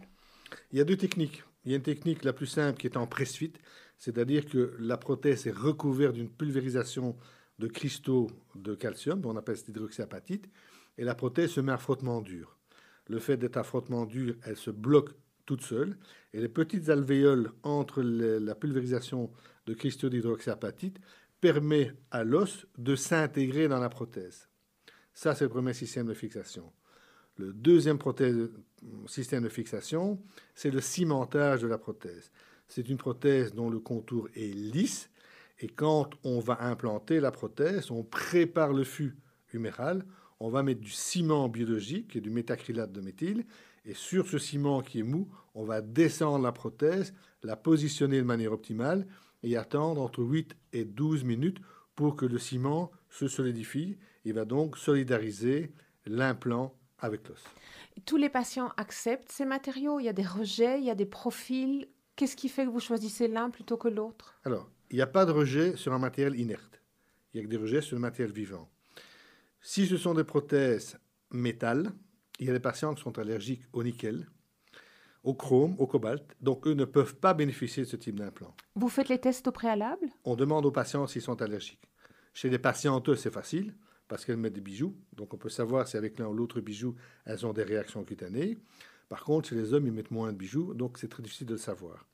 Il 0.72 0.78
y 0.78 0.82
a 0.82 0.84
deux 0.84 0.98
techniques. 0.98 1.44
Il 1.66 1.72
y 1.72 1.74
a 1.74 1.78
une 1.78 1.84
technique 1.84 2.24
la 2.24 2.34
plus 2.34 2.46
simple 2.46 2.78
qui 2.78 2.88
est 2.88 2.98
en 2.98 3.08
presse-fit, 3.08 3.54
c'est-à-dire 4.04 4.46
que 4.48 4.76
la 4.80 4.98
prothèse 4.98 5.48
est 5.48 5.56
recouverte 5.56 6.16
d'une 6.16 6.30
pulvérisation 6.30 7.16
de 7.58 7.68
cristaux 7.68 8.30
de 8.54 8.76
calcium, 8.76 9.22
on 9.24 9.38
appelle 9.38 9.56
cette 9.56 9.70
hydroxyapatite, 9.70 10.50
et 10.98 11.06
la 11.06 11.16
prothèse 11.16 11.52
se 11.52 11.62
met 11.62 11.72
à 11.72 11.78
frottement 11.78 12.20
dur. 12.20 12.58
Le 13.08 13.20
fait 13.20 13.38
d'être 13.38 13.56
à 13.56 13.64
frottement 13.64 14.06
dur, 14.06 14.36
elle 14.44 14.58
se 14.58 14.72
bloque 14.72 15.12
toute 15.46 15.62
seule, 15.62 15.98
et 16.34 16.42
les 16.42 16.50
petites 16.50 16.90
alvéoles 16.90 17.54
entre 17.64 18.02
la 18.02 18.56
pulvérisation 18.56 19.32
de 19.68 19.74
cristaux 19.74 20.10
d'hydroxyapatite 20.10 21.00
permet 21.40 21.94
à 22.12 22.26
l'os 22.26 22.68
de 22.78 22.98
s'intégrer 22.98 23.70
dans 23.70 23.80
la 23.80 23.88
prothèse. 23.88 24.50
Ça, 25.14 25.34
c'est 25.34 25.46
le 25.46 25.50
premier 25.50 25.74
système 25.74 26.08
de 26.08 26.14
fixation. 26.14 26.74
Le 27.38 27.54
deuxième 27.54 28.00
système 29.08 29.44
de 29.44 29.50
fixation, 29.50 30.22
c'est 30.56 30.72
le 30.72 30.82
cimentage 30.82 31.62
de 31.62 31.68
la 31.68 31.78
prothèse. 31.78 32.32
C'est 32.76 32.90
une 32.90 32.98
prothèse 32.98 33.54
dont 33.54 33.70
le 33.70 33.78
contour 33.78 34.30
est 34.36 34.52
lisse, 34.52 35.12
et 35.60 35.68
quand 35.68 36.10
on 36.24 36.40
va 36.40 36.58
implanter 36.64 37.20
la 37.20 37.30
prothèse, 37.30 37.92
on 37.92 38.02
prépare 38.02 38.74
le 38.74 38.84
fût 38.84 39.16
huméral, 39.54 40.04
on 40.40 40.50
va 40.50 40.64
mettre 40.64 40.82
du 40.82 40.90
ciment 40.90 41.50
biologique 41.50 42.16
et 42.16 42.20
du 42.20 42.32
métacrylate 42.32 42.92
de 42.92 43.00
méthyle, 43.00 43.46
et 43.86 43.94
sur 43.94 44.26
ce 44.26 44.40
ciment 44.40 44.82
qui 44.82 45.02
est 45.02 45.04
mou, 45.04 45.30
on 45.54 45.64
va 45.64 45.82
descendre 45.82 46.44
la 46.44 46.52
prothèse, 46.52 47.14
la 47.44 47.56
positionner 47.56 48.18
de 48.18 48.26
manière 48.26 48.54
optimale 48.54 49.06
et 49.44 49.56
attendre 49.56 50.02
entre 50.02 50.24
8 50.24 50.56
et 50.72 50.84
12 50.84 51.26
minutes 51.26 51.60
pour 51.94 52.16
que 52.16 52.26
le 52.26 52.40
ciment 52.40 52.90
se 53.12 53.28
solidifie. 53.28 54.00
Il 54.26 54.34
va 54.34 54.46
donc 54.46 54.80
solidariser 54.80 55.72
l'implant 56.08 56.74
avec 56.98 57.28
l'os. 57.30 57.44
Tous 58.08 58.18
les 58.18 58.30
patients 58.30 58.72
acceptent 58.78 59.32
ces 59.32 59.46
matériaux 59.46 60.00
Il 60.00 60.06
y 60.06 60.10
a 60.10 60.14
des 60.14 60.26
rejets, 60.26 60.80
il 60.80 60.86
y 60.86 60.90
a 60.90 60.96
des 60.96 61.06
profils 61.06 61.88
Qu'est-ce 62.16 62.36
qui 62.36 62.50
fait 62.50 62.66
que 62.66 62.70
vous 62.70 62.80
choisissez 62.80 63.28
l'un 63.28 63.50
plutôt 63.50 63.78
que 63.78 63.88
l'autre? 63.88 64.40
Alors, 64.44 64.70
il 64.92 64.96
n'y 64.98 65.02
a 65.02 65.08
pas 65.08 65.26
de 65.26 65.32
rejet 65.32 65.76
sur 65.76 65.94
un 65.94 66.00
matériel 66.00 66.40
inerte. 66.40 66.82
Il 67.34 67.38
y 67.38 67.40
a 67.40 67.44
que 67.44 67.50
des 67.50 67.58
rejets 67.58 67.82
sur 67.82 67.96
le 67.96 68.02
matériel 68.02 68.32
vivant. 68.32 68.70
Si 69.62 69.88
ce 69.88 69.98
sont 69.98 70.14
des 70.14 70.24
prothèses 70.24 71.00
métal, 71.32 71.92
il 72.40 72.46
y 72.48 72.50
a 72.50 72.54
des 72.54 72.60
patients 72.60 72.94
qui 72.94 73.02
sont 73.02 73.18
allergiques 73.18 73.64
au 73.74 73.84
nickel, 73.84 74.28
au 75.24 75.34
chrome, 75.34 75.76
au 75.80 75.88
cobalt. 75.88 76.24
Donc, 76.42 76.68
eux 76.68 76.74
ne 76.74 76.86
peuvent 76.86 77.16
pas 77.16 77.34
bénéficier 77.34 77.84
de 77.84 77.88
ce 77.88 77.96
type 77.96 78.20
d'implant. 78.20 78.56
Vous 78.76 78.90
faites 78.90 79.10
les 79.10 79.20
tests 79.20 79.48
au 79.48 79.52
préalable? 79.52 80.08
On 80.26 80.36
demande 80.36 80.66
aux 80.66 80.72
patients 80.72 81.08
s'ils 81.08 81.22
sont 81.22 81.42
allergiques. 81.42 81.90
Chez 82.34 82.50
les 82.50 82.60
patientes, 82.60 83.16
c'est 83.16 83.32
facile 83.32 83.74
parce 84.08 84.26
qu'elles 84.26 84.38
mettent 84.38 84.54
des 84.54 84.62
bijoux. 84.62 84.96
Donc, 85.14 85.34
on 85.34 85.38
peut 85.38 85.50
savoir 85.50 85.88
si 85.88 85.98
avec 85.98 86.20
l'un 86.20 86.28
ou 86.28 86.34
l'autre 86.34 86.62
bijou, 86.62 86.96
elles 87.26 87.46
ont 87.46 87.54
des 87.54 87.64
réactions 87.64 88.04
cutanées. 88.04 88.60
Par 89.10 89.24
contre, 89.24 89.50
chez 89.50 89.56
les 89.56 89.74
hommes, 89.74 89.88
ils 89.88 89.94
mettent 89.94 90.12
moins 90.12 90.32
de 90.32 90.38
bijoux, 90.38 90.74
donc 90.74 90.98
c'est 90.98 91.08
très 91.08 91.24
difficile 91.24 91.48
de 91.48 91.54
le 91.54 91.60
savoir. 91.60 92.06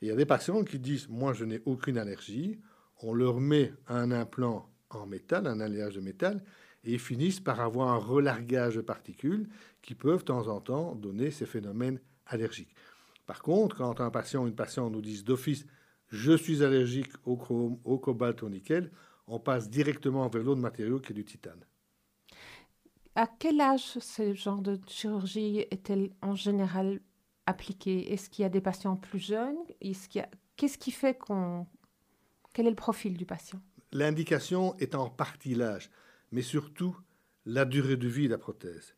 il 0.00 0.08
y 0.08 0.10
a 0.10 0.16
des 0.16 0.26
patients 0.26 0.64
qui 0.64 0.78
disent 0.78 1.08
Moi, 1.08 1.32
je 1.32 1.44
n'ai 1.44 1.62
aucune 1.66 1.98
allergie. 1.98 2.58
On 3.02 3.14
leur 3.14 3.40
met 3.40 3.72
un 3.86 4.10
implant 4.10 4.68
en 4.90 5.06
métal, 5.06 5.46
un 5.46 5.60
alliage 5.60 5.94
de 5.94 6.00
métal, 6.00 6.42
et 6.84 6.94
ils 6.94 6.98
finissent 6.98 7.40
par 7.40 7.60
avoir 7.60 7.88
un 7.88 7.98
relargage 7.98 8.76
de 8.76 8.80
particules 8.80 9.48
qui 9.82 9.94
peuvent 9.94 10.20
de 10.20 10.24
temps 10.24 10.48
en 10.48 10.60
temps 10.60 10.94
donner 10.94 11.30
ces 11.30 11.46
phénomènes 11.46 12.00
allergiques. 12.26 12.74
Par 13.26 13.42
contre, 13.42 13.76
quand 13.76 14.00
un 14.00 14.10
patient 14.10 14.44
ou 14.44 14.46
une 14.46 14.54
patiente 14.54 14.92
nous 14.92 15.02
disent 15.02 15.24
d'office 15.24 15.66
je 16.10 16.32
suis 16.32 16.64
allergique 16.64 17.12
au 17.24 17.36
chrome, 17.36 17.78
au 17.84 17.98
cobalt, 17.98 18.42
au 18.42 18.48
nickel, 18.48 18.90
on 19.26 19.38
passe 19.38 19.68
directement 19.68 20.28
vers 20.28 20.42
l'autre 20.42 20.60
matériau 20.60 20.98
qui 21.00 21.12
est 21.12 21.14
du 21.14 21.24
titane. 21.24 21.64
À 23.18 23.26
quel 23.26 23.60
âge 23.60 23.98
ce 23.98 24.32
genre 24.32 24.62
de 24.62 24.78
chirurgie 24.86 25.66
est-elle 25.72 26.12
en 26.22 26.36
général 26.36 27.00
appliquée? 27.46 28.12
Est-ce 28.12 28.30
qu'il 28.30 28.44
y 28.44 28.46
a 28.46 28.48
des 28.48 28.60
patients 28.60 28.94
plus 28.94 29.18
jeunes? 29.18 29.56
Qu'est-ce 30.56 30.78
qui 30.78 30.92
fait 30.92 31.18
qu'on... 31.18 31.66
Quel 32.52 32.68
est 32.68 32.70
le 32.70 32.76
profil 32.76 33.16
du 33.16 33.26
patient? 33.26 33.60
L'indication 33.90 34.76
est 34.76 34.94
en 34.94 35.10
partie 35.10 35.56
l'âge, 35.56 35.90
mais 36.30 36.42
surtout 36.42 36.96
la 37.44 37.64
durée 37.64 37.96
de 37.96 38.06
vie 38.06 38.26
de 38.26 38.30
la 38.34 38.38
prothèse. 38.38 38.94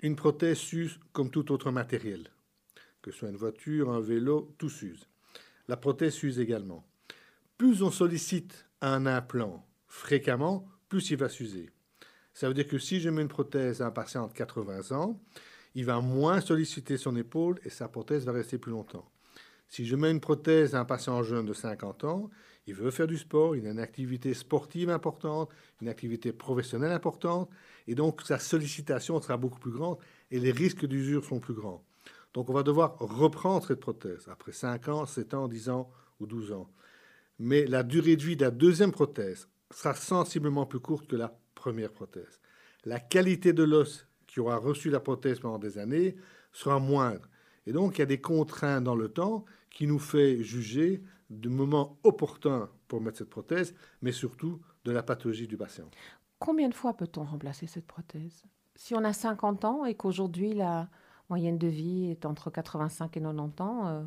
Une 0.00 0.16
prothèse 0.16 0.58
s'use 0.58 0.98
comme 1.12 1.30
tout 1.30 1.52
autre 1.52 1.70
matériel, 1.70 2.30
que 3.00 3.12
ce 3.12 3.18
soit 3.18 3.30
une 3.30 3.36
voiture, 3.36 3.92
un 3.92 4.00
vélo, 4.00 4.56
tout 4.58 4.70
s'use. 4.70 5.06
La 5.68 5.76
prothèse 5.76 6.14
s'use 6.14 6.40
également. 6.40 6.84
Plus 7.58 7.84
on 7.84 7.92
sollicite 7.92 8.66
un 8.80 9.06
implant 9.06 9.64
fréquemment, 9.86 10.66
plus 10.88 11.10
il 11.10 11.16
va 11.16 11.28
s'user. 11.28 11.70
Ça 12.34 12.48
veut 12.48 12.54
dire 12.54 12.66
que 12.66 12.78
si 12.78 13.00
je 13.00 13.10
mets 13.10 13.22
une 13.22 13.28
prothèse 13.28 13.82
à 13.82 13.86
un 13.86 13.90
patient 13.90 14.26
de 14.26 14.32
80 14.32 14.96
ans, 14.96 15.20
il 15.74 15.84
va 15.84 16.00
moins 16.00 16.40
solliciter 16.40 16.96
son 16.96 17.16
épaule 17.16 17.58
et 17.64 17.70
sa 17.70 17.88
prothèse 17.88 18.24
va 18.24 18.32
rester 18.32 18.58
plus 18.58 18.72
longtemps. 18.72 19.08
Si 19.68 19.86
je 19.86 19.96
mets 19.96 20.10
une 20.10 20.20
prothèse 20.20 20.74
à 20.74 20.80
un 20.80 20.84
patient 20.84 21.22
jeune 21.22 21.46
de 21.46 21.54
50 21.54 22.04
ans, 22.04 22.30
il 22.66 22.74
veut 22.74 22.90
faire 22.90 23.06
du 23.06 23.16
sport, 23.16 23.56
il 23.56 23.66
a 23.66 23.70
une 23.70 23.78
activité 23.78 24.34
sportive 24.34 24.90
importante, 24.90 25.50
une 25.80 25.88
activité 25.88 26.32
professionnelle 26.32 26.92
importante, 26.92 27.48
et 27.86 27.94
donc 27.94 28.22
sa 28.22 28.38
sollicitation 28.38 29.20
sera 29.20 29.36
beaucoup 29.36 29.58
plus 29.58 29.72
grande 29.72 29.98
et 30.30 30.38
les 30.38 30.52
risques 30.52 30.86
d'usure 30.86 31.24
sont 31.24 31.40
plus 31.40 31.54
grands. 31.54 31.82
Donc 32.34 32.50
on 32.50 32.52
va 32.52 32.62
devoir 32.62 32.98
reprendre 32.98 33.66
cette 33.66 33.80
prothèse 33.80 34.28
après 34.28 34.52
5 34.52 34.88
ans, 34.88 35.06
7 35.06 35.34
ans, 35.34 35.48
10 35.48 35.70
ans 35.70 35.90
ou 36.20 36.26
12 36.26 36.52
ans. 36.52 36.68
Mais 37.38 37.66
la 37.66 37.82
durée 37.82 38.16
de 38.16 38.22
vie 38.22 38.36
de 38.36 38.44
la 38.44 38.50
deuxième 38.50 38.92
prothèse 38.92 39.48
sera 39.72 39.94
sensiblement 39.94 40.66
plus 40.66 40.80
courte 40.80 41.08
que 41.08 41.16
la 41.16 41.34
première 41.62 41.92
prothèse. 41.92 42.40
La 42.84 42.98
qualité 42.98 43.52
de 43.52 43.62
l'os 43.62 44.08
qui 44.26 44.40
aura 44.40 44.56
reçu 44.56 44.90
la 44.90 44.98
prothèse 44.98 45.38
pendant 45.38 45.60
des 45.60 45.78
années 45.78 46.16
sera 46.52 46.80
moindre. 46.80 47.28
Et 47.66 47.72
donc, 47.72 47.96
il 47.96 47.98
y 48.00 48.02
a 48.02 48.06
des 48.06 48.20
contraintes 48.20 48.82
dans 48.82 48.96
le 48.96 49.08
temps 49.08 49.44
qui 49.70 49.86
nous 49.86 50.00
fait 50.00 50.42
juger 50.42 51.04
du 51.30 51.48
moment 51.48 51.98
opportun 52.02 52.68
pour 52.88 53.00
mettre 53.00 53.18
cette 53.18 53.30
prothèse, 53.30 53.74
mais 54.02 54.10
surtout 54.10 54.60
de 54.84 54.90
la 54.90 55.04
pathologie 55.04 55.46
du 55.46 55.56
patient. 55.56 55.88
Combien 56.40 56.68
de 56.68 56.74
fois 56.74 56.96
peut-on 56.96 57.22
remplacer 57.22 57.68
cette 57.68 57.86
prothèse? 57.86 58.42
Si 58.74 58.96
on 58.96 59.04
a 59.04 59.12
50 59.12 59.64
ans 59.64 59.84
et 59.84 59.94
qu'aujourd'hui 59.94 60.54
la 60.54 60.88
moyenne 61.28 61.58
de 61.58 61.68
vie 61.68 62.10
est 62.10 62.26
entre 62.26 62.50
85 62.50 63.16
et 63.16 63.20
90 63.20 63.62
ans, 63.62 63.86
euh, 63.86 64.02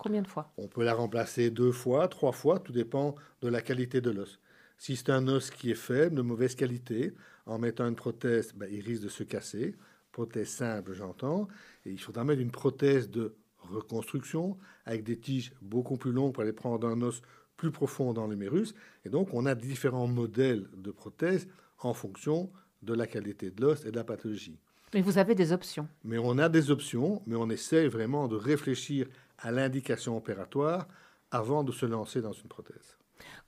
combien 0.00 0.22
de 0.22 0.28
fois? 0.28 0.50
On 0.56 0.68
peut 0.68 0.84
la 0.84 0.94
remplacer 0.94 1.50
deux 1.50 1.72
fois, 1.72 2.08
trois 2.08 2.32
fois, 2.32 2.58
tout 2.60 2.72
dépend 2.72 3.14
de 3.42 3.48
la 3.48 3.60
qualité 3.60 4.00
de 4.00 4.10
l'os. 4.10 4.40
Si 4.82 4.96
c'est 4.96 5.10
un 5.10 5.28
os 5.28 5.50
qui 5.50 5.70
est 5.70 5.76
faible, 5.76 6.16
de 6.16 6.22
mauvaise 6.22 6.56
qualité, 6.56 7.14
en 7.46 7.56
mettant 7.56 7.86
une 7.86 7.94
prothèse, 7.94 8.52
ben, 8.52 8.68
il 8.68 8.80
risque 8.80 9.04
de 9.04 9.08
se 9.08 9.22
casser. 9.22 9.76
Prothèse 10.10 10.48
simple, 10.48 10.92
j'entends. 10.92 11.46
Et 11.86 11.92
il 11.92 12.00
faudra 12.00 12.24
mettre 12.24 12.40
une 12.40 12.50
prothèse 12.50 13.08
de 13.08 13.36
reconstruction 13.60 14.58
avec 14.84 15.04
des 15.04 15.16
tiges 15.20 15.52
beaucoup 15.62 15.96
plus 15.98 16.10
longues 16.10 16.34
pour 16.34 16.42
aller 16.42 16.52
prendre 16.52 16.88
un 16.88 17.00
os 17.00 17.22
plus 17.56 17.70
profond 17.70 18.12
dans 18.12 18.26
l'humérus. 18.26 18.74
Et 19.04 19.08
donc, 19.08 19.32
on 19.34 19.46
a 19.46 19.54
différents 19.54 20.08
modèles 20.08 20.68
de 20.76 20.90
prothèses 20.90 21.46
en 21.78 21.94
fonction 21.94 22.50
de 22.82 22.92
la 22.92 23.06
qualité 23.06 23.52
de 23.52 23.62
l'os 23.62 23.84
et 23.84 23.92
de 23.92 23.96
la 23.96 24.02
pathologie. 24.02 24.58
Mais 24.94 25.00
vous 25.00 25.16
avez 25.16 25.36
des 25.36 25.52
options. 25.52 25.86
Mais 26.02 26.18
on 26.18 26.38
a 26.38 26.48
des 26.48 26.72
options, 26.72 27.22
mais 27.28 27.36
on 27.36 27.50
essaie 27.50 27.86
vraiment 27.86 28.26
de 28.26 28.34
réfléchir 28.34 29.06
à 29.38 29.52
l'indication 29.52 30.16
opératoire 30.16 30.88
avant 31.30 31.62
de 31.62 31.70
se 31.70 31.86
lancer 31.86 32.20
dans 32.20 32.32
une 32.32 32.48
prothèse. 32.48 32.96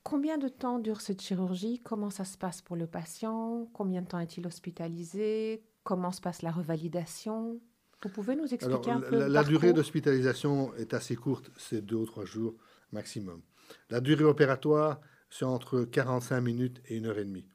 Combien 0.02 0.38
de 0.38 0.48
temps 0.48 0.78
dure 0.78 1.00
cette 1.00 1.22
chirurgie? 1.22 1.80
Comment 1.82 2.10
ça 2.10 2.24
se 2.24 2.36
passe 2.36 2.62
pour 2.62 2.76
le 2.76 2.86
patient? 2.86 3.68
Combien 3.72 4.02
de 4.02 4.06
temps 4.06 4.18
est-il 4.20 4.46
hospitalisé? 4.46 5.62
Comment 5.82 6.12
se 6.12 6.20
passe 6.20 6.42
la 6.42 6.50
revalidation? 6.50 7.60
Vous 8.02 8.10
pouvez 8.10 8.36
nous 8.36 8.52
expliquer 8.52 8.90
un 8.90 9.00
peu 9.00 9.18
La, 9.18 9.28
la 9.28 9.44
durée 9.44 9.72
d'hospitalisation 9.72 10.74
est 10.74 10.92
assez 10.92 11.16
courte, 11.16 11.50
c'est 11.56 11.80
deux 11.84 11.96
ou 11.96 12.04
trois 12.04 12.26
jours 12.26 12.54
maximum. 12.92 13.40
La 13.88 14.00
durée 14.00 14.24
opératoire, 14.24 15.00
c'est 15.30 15.46
entre 15.46 15.84
45 15.84 16.40
minutes 16.40 16.82
et 16.86 16.96
une 16.96 17.06
heure 17.06 17.18
et 17.18 17.24
demie. 17.24 17.46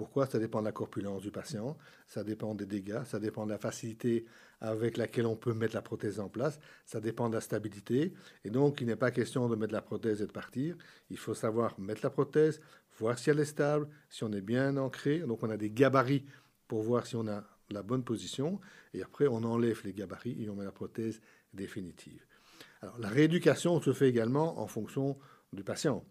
Pourquoi? 0.00 0.24
Ça 0.24 0.38
dépend 0.38 0.60
de 0.60 0.64
la 0.64 0.72
corpulence 0.72 1.20
du 1.20 1.30
patient, 1.30 1.76
ça 2.06 2.24
dépend 2.24 2.54
des 2.54 2.64
dégâts, 2.64 3.04
ça 3.04 3.18
dépend 3.18 3.44
de 3.44 3.50
la 3.50 3.58
facilité 3.58 4.24
avec 4.62 4.96
laquelle 4.96 5.26
on 5.26 5.36
peut 5.36 5.52
mettre 5.52 5.74
la 5.74 5.82
prothèse 5.82 6.20
en 6.20 6.30
place. 6.30 6.58
Ça 6.86 7.02
dépend 7.02 7.28
de 7.28 7.34
la 7.34 7.42
stabilité. 7.42 8.14
Et 8.46 8.48
donc, 8.48 8.80
il 8.80 8.86
n'est 8.86 8.96
pas 8.96 9.10
question 9.10 9.46
de 9.46 9.56
mettre 9.56 9.74
la 9.74 9.82
prothèse 9.82 10.22
et 10.22 10.26
de 10.26 10.32
partir. 10.32 10.74
Il 11.10 11.18
faut 11.18 11.34
savoir 11.34 11.78
mettre 11.78 12.00
la 12.02 12.08
prothèse, 12.08 12.62
voir 12.98 13.18
si 13.18 13.28
elle 13.28 13.40
est 13.40 13.44
stable, 13.44 13.88
si 14.08 14.24
on 14.24 14.32
est 14.32 14.40
bien 14.40 14.78
ancré. 14.78 15.18
Donc, 15.18 15.42
on 15.42 15.50
a 15.50 15.58
des 15.58 15.70
gabarits 15.70 16.24
pour 16.66 16.80
voir 16.80 17.06
si 17.06 17.16
on 17.16 17.28
a 17.28 17.44
la 17.68 17.82
bonne 17.82 18.02
position. 18.02 18.58
Et 18.94 19.02
après, 19.02 19.26
on 19.26 19.44
enlève 19.44 19.82
les 19.84 19.92
gabarits 19.92 20.42
et 20.42 20.48
on 20.48 20.54
met 20.54 20.64
la 20.64 20.72
prothèse 20.72 21.20
définitive. 21.52 22.24
Alors, 22.80 22.98
la 22.98 23.10
rééducation 23.10 23.78
se 23.82 23.92
fait 23.92 24.08
également 24.08 24.60
en 24.60 24.66
fonction 24.66 25.18
du 25.52 25.62
patient. 25.62 26.02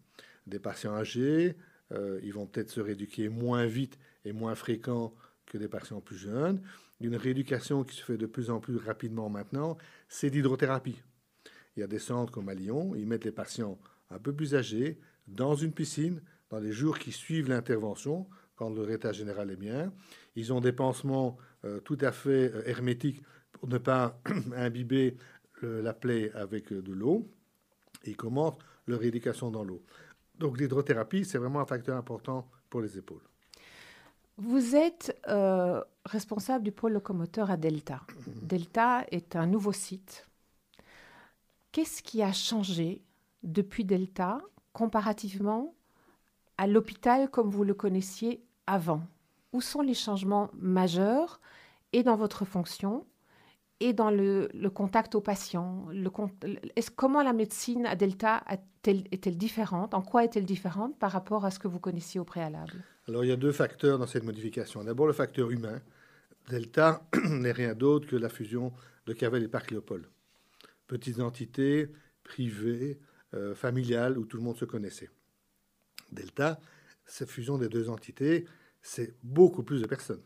Des 0.45 0.59
patients 0.59 0.93
âgés, 0.93 1.55
euh, 1.91 2.19
ils 2.23 2.33
vont 2.33 2.45
peut-être 2.45 2.69
se 2.69 2.81
rééduquer 2.81 3.29
moins 3.29 3.65
vite 3.65 3.97
et 4.25 4.31
moins 4.31 4.55
fréquent 4.55 5.13
que 5.45 5.57
des 5.57 5.67
patients 5.67 6.01
plus 6.01 6.17
jeunes 6.17 6.61
d'une 6.99 7.15
rééducation 7.15 7.83
qui 7.83 7.95
se 7.95 8.03
fait 8.03 8.17
de 8.17 8.25
plus 8.25 8.49
en 8.49 8.59
plus 8.59 8.77
rapidement 8.77 9.29
maintenant, 9.29 9.77
c'est 10.07 10.29
l'hydrothérapie. 10.29 11.01
Il 11.75 11.79
y 11.79 11.83
a 11.83 11.87
des 11.87 11.99
centres 11.99 12.31
comme 12.31 12.49
à 12.49 12.53
Lyon, 12.53 12.93
ils 12.95 13.07
mettent 13.07 13.25
les 13.25 13.31
patients 13.31 13.79
un 14.09 14.19
peu 14.19 14.33
plus 14.33 14.55
âgés 14.55 14.99
dans 15.27 15.55
une 15.55 15.71
piscine, 15.71 16.21
dans 16.49 16.59
les 16.59 16.71
jours 16.71 16.99
qui 16.99 17.11
suivent 17.11 17.47
l'intervention, 17.47 18.27
quand 18.55 18.69
leur 18.69 18.89
état 18.91 19.13
général 19.13 19.51
est 19.51 19.55
bien. 19.55 19.93
Ils 20.35 20.51
ont 20.51 20.59
des 20.59 20.73
pansements 20.73 21.37
euh, 21.63 21.79
tout 21.79 21.97
à 22.01 22.11
fait 22.11 22.51
euh, 22.53 22.63
hermétiques 22.65 23.23
pour 23.53 23.69
ne 23.69 23.77
pas 23.77 24.21
imbiber 24.55 25.17
la 25.61 25.93
plaie 25.93 26.31
avec 26.35 26.71
de 26.71 26.93
l'eau. 26.93 27.29
Ils 28.05 28.15
commencent 28.15 28.57
leur 28.87 29.03
éducation 29.03 29.51
dans 29.51 29.65
l'eau. 29.65 29.83
Donc 30.39 30.57
l'hydrothérapie, 30.57 31.25
c'est 31.25 31.37
vraiment 31.37 31.59
un 31.59 31.65
facteur 31.65 31.97
important 31.97 32.47
pour 32.69 32.81
les 32.81 32.97
épaules. 32.97 33.21
Vous 34.37 34.75
êtes 34.75 35.19
euh, 35.27 35.83
responsable 36.05 36.63
du 36.63 36.71
pôle 36.71 36.93
locomoteur 36.93 37.51
à 37.51 37.57
Delta. 37.57 38.01
Delta 38.41 39.05
est 39.11 39.35
un 39.35 39.45
nouveau 39.45 39.73
site. 39.73 40.27
Qu'est-ce 41.73 42.01
qui 42.01 42.23
a 42.23 42.31
changé 42.31 43.03
depuis 43.43 43.83
Delta 43.83 44.39
comparativement 44.71 45.73
à 46.57 46.67
l'hôpital 46.67 47.29
comme 47.29 47.49
vous 47.49 47.65
le 47.65 47.73
connaissiez 47.73 48.41
avant? 48.65 49.01
Où 49.51 49.59
sont 49.59 49.81
les 49.81 49.93
changements 49.93 50.49
majeurs 50.53 51.41
et 51.91 52.01
dans 52.03 52.15
votre 52.15 52.45
fonction? 52.45 53.05
Et 53.79 53.93
dans 53.93 54.11
le, 54.11 54.49
contact 54.69 55.15
aux 55.15 55.21
patients 55.21 55.87
Comment 56.95 57.23
la 57.23 57.33
médecine 57.33 57.85
à 57.85 57.95
Delta 57.95 58.43
est-elle 58.83 59.37
différente 59.37 59.93
En 59.93 60.01
quoi 60.01 60.23
est-elle 60.23 60.45
différente 60.45 60.97
par 60.99 61.11
rapport 61.11 61.45
à 61.45 61.51
ce 61.51 61.59
que 61.59 61.67
vous 61.67 61.79
connaissiez 61.79 62.19
au 62.19 62.25
préalable? 62.25 62.73
Alors, 63.07 63.23
il 63.23 63.27
y 63.27 63.31
a 63.31 63.37
deux 63.37 63.51
facteurs 63.51 63.97
dans 63.97 64.07
cette 64.07 64.23
modification. 64.23 64.83
D'abord, 64.83 65.07
le 65.07 65.13
facteur 65.13 65.49
humain. 65.49 65.81
Delta 66.49 67.07
n'est 67.29 67.51
rien 67.51 67.73
d'autre 67.73 68.07
que 68.07 68.15
la 68.15 68.29
fusion 68.29 68.73
de 69.05 69.13
Cavel 69.13 69.43
et 69.43 69.47
Parc 69.47 69.71
Léopold. 69.71 70.05
Petites 70.87 71.19
entités 71.19 71.91
privées, 72.23 72.99
euh, 73.33 73.55
familiales, 73.55 74.17
où 74.17 74.25
tout 74.25 74.37
le 74.37 74.43
monde 74.43 74.57
se 74.57 74.65
connaissait. 74.65 75.09
Delta, 76.11 76.59
cette 77.05 77.29
fusion 77.29 77.57
des 77.57 77.69
deux 77.69 77.89
entités, 77.89 78.45
c'est 78.81 79.15
beaucoup 79.23 79.63
plus 79.63 79.81
de 79.81 79.87
personnes. 79.87 80.23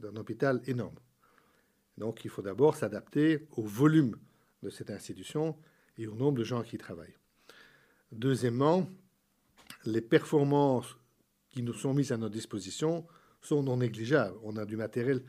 D'un 0.00 0.16
hôpital 0.16 0.60
énorme. 0.66 0.94
Donc 1.98 2.24
il 2.24 2.30
faut 2.30 2.42
d'abord 2.42 2.76
s'adapter 2.76 3.46
au 3.56 3.62
volume 3.62 4.16
de 4.62 4.70
cette 4.70 4.90
institution 4.90 5.56
et 5.98 6.06
au 6.06 6.14
nombre 6.14 6.38
de 6.38 6.44
gens 6.44 6.62
qui 6.62 6.76
y 6.76 6.78
travaillent. 6.78 7.16
Deuxièmement, 8.12 8.88
les 9.84 10.00
performances 10.00 10.96
qui 11.50 11.62
nous 11.62 11.74
sont 11.74 11.92
mises 11.92 12.12
à 12.12 12.16
notre 12.16 12.34
disposition 12.34 13.06
sont 13.40 13.62
non 13.62 13.76
négligeables. 13.78 14.36
On 14.42 14.56
a 14.56 14.64
du 14.64 14.76
matériel 14.76 15.22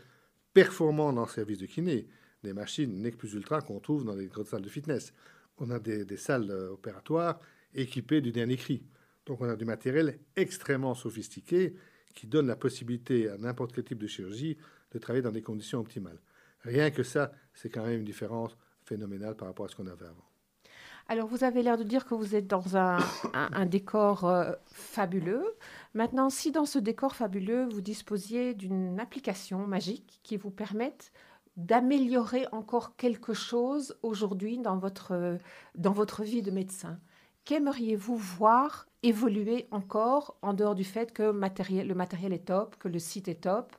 performant 0.54 1.12
dans 1.12 1.24
le 1.24 1.30
service 1.30 1.58
de 1.58 1.66
kiné, 1.66 2.08
des 2.44 2.54
machines 2.54 3.02
NEC 3.02 3.18
plus 3.18 3.34
ultra 3.34 3.62
qu'on 3.62 3.80
trouve 3.80 4.06
dans 4.06 4.16
les 4.16 4.28
grandes 4.28 4.48
salles 4.48 4.62
de 4.62 4.70
fitness. 4.70 5.14
On 5.58 5.70
a 5.72 5.80
des, 5.80 6.06
des 6.06 6.18
salles 6.18 6.50
euh, 6.50 6.72
opératoires 6.72 7.40
équipées 7.74 8.22
du 8.22 8.32
dernier 8.32 8.56
cri. 8.56 8.84
Donc 9.26 9.42
on 9.42 9.50
a 9.50 9.56
du 9.56 9.66
matériel 9.66 10.20
extrêmement 10.36 10.96
sophistiqué 10.96 11.76
qui 12.16 12.28
donne 12.28 12.48
la 12.48 12.56
possibilité 12.56 13.30
à 13.30 13.38
n'importe 13.38 13.74
quel 13.74 13.84
type 13.84 14.00
de 14.00 14.08
chirurgie 14.08 14.58
de 14.92 15.00
travailler 15.00 15.22
dans 15.22 15.32
des 15.32 15.42
conditions 15.42 15.80
optimales. 15.80 16.20
Rien 16.62 16.92
que 16.92 17.04
ça, 17.04 17.32
c'est 17.54 17.70
quand 17.70 17.86
même 17.86 18.00
une 18.00 18.06
différence 18.06 18.58
phénoménale 18.84 19.36
par 19.36 19.48
rapport 19.48 19.66
à 19.66 19.70
ce 19.70 19.76
qu'on 19.76 19.88
avait 19.88 20.06
avant. 20.06 20.26
Alors, 21.08 21.28
vous 21.28 21.44
avez 21.44 21.64
l'air 21.64 21.78
de 21.78 21.84
dire 21.84 22.06
que 22.06 22.14
vous 22.14 22.36
êtes 22.36 22.46
dans 22.46 22.78
un, 22.78 23.00
décor 23.66 24.26
euh, 24.26 24.52
fabuleux. 24.68 25.44
Maintenant, 25.96 26.30
si 26.30 26.52
dans 26.52 26.66
ce 26.66 26.78
décor 26.78 27.16
fabuleux, 27.16 27.66
vous 27.66 27.82
disposiez 27.82 28.54
d'une 28.54 29.00
application 29.00 29.66
magique 29.66 30.20
qui 30.22 30.38
vous 30.38 30.52
permette 30.52 31.12
d'améliorer 31.58 32.46
encore 32.52 32.96
quelque 32.96 33.34
chose 33.34 33.98
aujourd'hui 34.04 34.60
dans 34.60 34.78
votre, 34.78 35.38
dans 35.76 35.92
votre 35.92 36.24
vie 36.24 36.42
de 36.42 36.52
médecin, 36.52 37.00
qu'aimeriez-vous 37.44 38.16
voir 38.16 38.86
évoluer 39.04 39.68
encore 39.72 40.38
en 40.42 40.54
dehors 40.54 40.76
du 40.76 40.84
fait 40.84 41.14
que 41.14 41.24
le 41.24 41.94
matériel 41.94 42.34
est 42.34 42.46
top, 42.46 42.76
que 42.78 42.88
le 42.88 43.00
site 43.00 43.28
est 43.28 43.42
top 43.42 43.76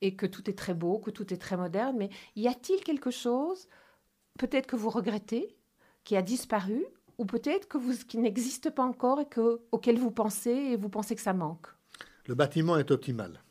et 0.00 0.14
que 0.14 0.26
tout 0.26 0.48
est 0.48 0.58
très 0.58 0.74
beau, 0.74 0.98
que 0.98 1.10
tout 1.10 1.32
est 1.32 1.38
très 1.38 1.56
moderne, 1.56 1.96
mais 1.98 2.10
y 2.36 2.48
a-t-il 2.48 2.82
quelque 2.82 3.10
chose, 3.10 3.68
peut-être 4.38 4.66
que 4.66 4.76
vous 4.76 4.90
regrettez, 4.90 5.56
qui 6.04 6.16
a 6.16 6.22
disparu, 6.22 6.84
ou 7.18 7.26
peut-être 7.26 7.68
que 7.68 7.76
vous, 7.76 7.94
qui 8.06 8.16
n'existe 8.16 8.70
pas 8.70 8.84
encore 8.84 9.20
et 9.20 9.26
que, 9.26 9.60
auquel 9.72 9.98
vous 9.98 10.10
pensez 10.10 10.50
et 10.50 10.76
vous 10.76 10.88
pensez 10.88 11.14
que 11.14 11.20
ça 11.20 11.34
manque? 11.34 11.66
Le 12.26 12.34
bâtiment 12.34 12.78
est 12.78 12.90
optimal. 12.90 13.42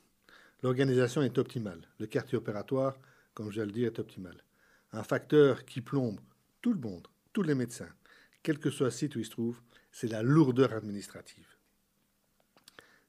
L'organisation 0.64 1.22
est 1.22 1.38
optimale. 1.38 1.82
Le 2.00 2.08
quartier 2.08 2.38
opératoire, 2.38 2.98
comme 3.34 3.52
je 3.52 3.62
le 3.62 3.72
dis, 3.72 3.84
est 3.84 4.00
optimal. 4.00 4.44
Un 4.92 5.04
facteur 5.04 5.66
qui 5.66 5.82
plombe 5.82 6.20
tout 6.62 6.74
le 6.74 6.80
monde, 6.80 7.08
tous 7.32 7.44
les 7.44 7.56
médecins, 7.56 7.90
quel 8.42 8.58
que 8.58 8.72
soit 8.72 8.88
le 8.88 8.92
site 8.92 9.16
où 9.16 9.20
il 9.20 9.26
se 9.26 9.32
trouve, 9.32 9.62
c'est 9.92 10.08
la 10.08 10.24
lourdeur 10.24 10.74
administrative. 10.74 11.48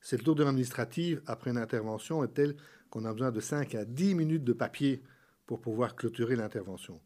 Cette 0.01 0.25
lourdeur 0.25 0.49
administrative, 0.49 1.23
après 1.27 1.51
une 1.51 1.59
intervention, 1.59 2.25
est 2.25 2.35
telle 2.35 2.57
qu'on 2.88 3.05
a 3.05 3.12
besoin 3.12 3.31
de 3.31 3.40
5 3.40 3.75
à 3.75 3.85
10 3.85 4.14
minutes 4.14 4.45
de 4.45 4.53
papier 4.53 5.03
pour 5.47 5.61
pouvoir 5.61 5.95
clôturer 5.95 6.37
l'intervention. 6.37 7.01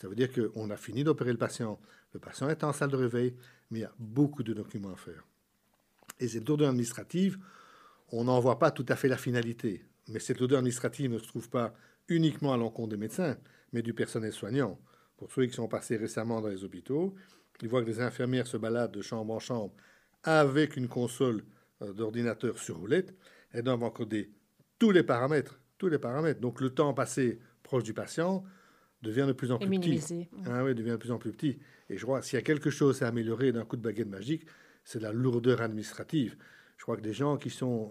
Ça 0.00 0.08
veut 0.08 0.16
dire 0.16 0.30
qu'on 0.32 0.70
a 0.70 0.76
fini 0.76 1.04
d'opérer 1.04 1.32
le 1.32 1.38
patient, 1.38 1.78
le 2.12 2.20
patient 2.20 2.48
est 2.48 2.64
en 2.64 2.72
salle 2.72 2.90
de 2.90 2.96
réveil, 2.96 3.36
mais 3.70 3.80
il 3.80 3.82
y 3.82 3.84
a 3.84 3.94
beaucoup 3.98 4.42
de 4.42 4.52
documents 4.52 4.92
à 4.92 4.96
faire. 4.96 5.24
Et 6.18 6.28
cette 6.28 6.48
lourdeur 6.48 6.70
administrative, 6.70 7.38
on 8.10 8.24
n'en 8.24 8.40
voit 8.40 8.58
pas 8.58 8.70
tout 8.70 8.86
à 8.88 8.96
fait 8.96 9.08
la 9.08 9.16
finalité. 9.16 9.84
Mais 10.08 10.18
cette 10.18 10.40
lourdeur 10.40 10.58
administrative 10.58 11.10
ne 11.10 11.18
se 11.18 11.26
trouve 11.26 11.48
pas 11.48 11.74
uniquement 12.08 12.52
à 12.52 12.56
l'encontre 12.56 12.90
des 12.90 12.96
médecins, 12.96 13.36
mais 13.72 13.82
du 13.82 13.94
personnel 13.94 14.32
soignant. 14.32 14.78
Pour 15.16 15.30
ceux 15.30 15.46
qui 15.46 15.52
sont 15.52 15.68
passés 15.68 15.96
récemment 15.96 16.40
dans 16.40 16.48
les 16.48 16.64
hôpitaux, 16.64 17.14
ils 17.62 17.68
voient 17.68 17.82
que 17.82 17.88
les 17.88 18.00
infirmières 18.00 18.46
se 18.46 18.56
baladent 18.56 18.92
de 18.92 19.02
chambre 19.02 19.34
en 19.34 19.38
chambre 19.38 19.74
avec 20.22 20.76
une 20.76 20.88
console 20.88 21.44
euh, 21.82 21.92
d'ordinateur 21.92 22.58
sur 22.58 22.78
roulette. 22.78 23.14
Elles 23.52 23.64
doivent 23.64 23.82
encoder 23.82 24.32
tous 24.78 24.90
les 24.90 25.02
paramètres, 25.02 25.60
tous 25.78 25.88
les 25.88 25.98
paramètres. 25.98 26.40
Donc 26.40 26.60
le 26.60 26.70
temps 26.70 26.94
passé 26.94 27.40
proche 27.62 27.84
du 27.84 27.94
patient 27.94 28.44
devient 29.02 29.24
de 29.26 29.32
plus 29.32 29.50
en 29.50 29.58
plus 29.58 29.68
petit. 29.80 30.28
Ah 30.46 30.64
oui, 30.64 30.74
devient 30.74 30.90
de 30.90 30.96
plus 30.96 31.10
en 31.10 31.18
plus 31.18 31.32
petit. 31.32 31.58
Et 31.88 31.96
je 31.96 32.02
crois 32.04 32.22
s'il 32.22 32.36
y 32.36 32.38
a 32.38 32.42
quelque 32.42 32.70
chose 32.70 33.02
à 33.02 33.08
améliorer 33.08 33.52
d'un 33.52 33.64
coup 33.64 33.76
de 33.76 33.82
baguette 33.82 34.08
magique, 34.08 34.46
c'est 34.84 35.00
la 35.00 35.12
lourdeur 35.12 35.62
administrative. 35.62 36.36
Je 36.76 36.82
crois 36.82 36.96
que 36.96 37.02
des 37.02 37.12
gens 37.12 37.36
qui 37.36 37.50
sont 37.50 37.90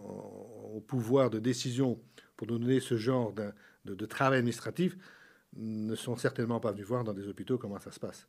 au 0.73 0.81
pouvoir 0.81 1.29
de 1.29 1.39
décision 1.39 1.99
pour 2.35 2.47
nous 2.47 2.57
donner 2.57 2.79
ce 2.79 2.97
genre 2.97 3.33
de, 3.33 3.51
de 3.85 4.05
travail 4.05 4.39
administratif 4.39 4.97
ne 5.55 5.95
sont 5.95 6.15
certainement 6.15 6.59
pas 6.59 6.71
venus 6.71 6.85
voir 6.85 7.03
dans 7.03 7.13
des 7.13 7.27
hôpitaux 7.27 7.57
comment 7.57 7.79
ça 7.79 7.91
se 7.91 7.99
passe. 7.99 8.27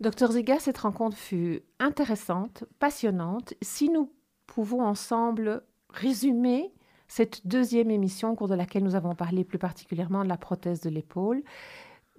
Docteur 0.00 0.32
Ziga, 0.32 0.58
cette 0.58 0.78
rencontre 0.78 1.16
fut 1.16 1.62
intéressante, 1.78 2.64
passionnante. 2.78 3.54
Si 3.62 3.88
nous 3.88 4.12
pouvons 4.46 4.82
ensemble 4.82 5.62
résumer 5.88 6.72
cette 7.08 7.46
deuxième 7.46 7.90
émission 7.90 8.32
au 8.32 8.34
cours 8.34 8.48
de 8.48 8.54
laquelle 8.54 8.82
nous 8.82 8.94
avons 8.94 9.14
parlé 9.14 9.44
plus 9.44 9.58
particulièrement 9.58 10.24
de 10.24 10.28
la 10.28 10.36
prothèse 10.36 10.80
de 10.80 10.90
l'épaule. 10.90 11.42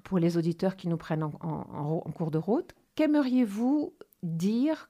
Pour 0.04 0.20
les 0.20 0.38
auditeurs 0.38 0.76
qui 0.76 0.88
nous 0.88 0.98
prennent 0.98 1.24
en, 1.24 2.12
cours 2.16 2.30
de 2.30 2.38
route, 2.38 2.74
qu'aimeriez-vous 2.94 3.96
dire 4.22 4.90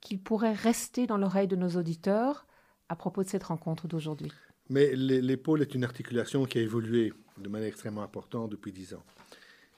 qu'il 0.00 0.22
pourrait 0.22 0.52
rester 0.52 1.06
dans 1.06 1.18
l'oreille 1.18 1.48
de 1.48 1.56
nos 1.56 1.70
auditeurs 1.70 2.46
à 2.88 2.94
propos 2.94 3.24
de 3.24 3.28
cette 3.28 3.42
rencontre 3.42 3.88
d'aujourd'hui? 3.88 4.30
Mais 4.70 4.94
l'épaule 4.94 5.60
est 5.60 5.74
une 5.74 5.82
articulation 5.82 6.44
qui 6.44 6.58
a 6.58 6.62
évolué 6.62 7.12
de 7.38 7.48
manière 7.48 7.68
extrêmement 7.68 8.02
importante 8.02 8.50
depuis 8.50 8.72
dix 8.72 8.94
ans. 8.94 9.02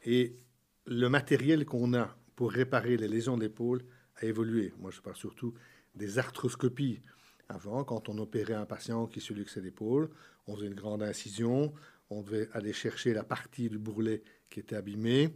Et 0.04 0.36
le 0.84 1.08
matériel 1.08 1.64
qu'on 1.64 1.94
a 1.94 2.14
pour 2.36 2.52
réparer 2.52 2.96
les 2.96 3.08
lésions 3.08 3.36
d'épaule 3.36 3.82
a 4.16 4.26
évolué. 4.26 4.72
Moi, 4.78 4.90
je 4.90 5.00
parle 5.00 5.16
surtout 5.16 5.54
des 5.94 6.18
arthroscopies. 6.18 7.00
Avant, 7.48 7.82
quand 7.84 8.08
on 8.08 8.18
opérait 8.18 8.54
un 8.54 8.66
patient 8.66 9.06
qui 9.06 9.20
se 9.20 9.32
luxait 9.32 9.60
l'épaule, 9.60 10.10
on 10.46 10.54
faisait 10.54 10.66
une 10.66 10.74
grande 10.74 11.02
incision, 11.02 11.72
on 12.10 12.22
devait 12.22 12.48
aller 12.52 12.72
chercher 12.72 13.14
la 13.14 13.24
partie 13.24 13.68
du 13.68 13.78
bourrelet 13.78 14.22
qui 14.50 14.60
était 14.60 14.76
abîmée. 14.76 15.34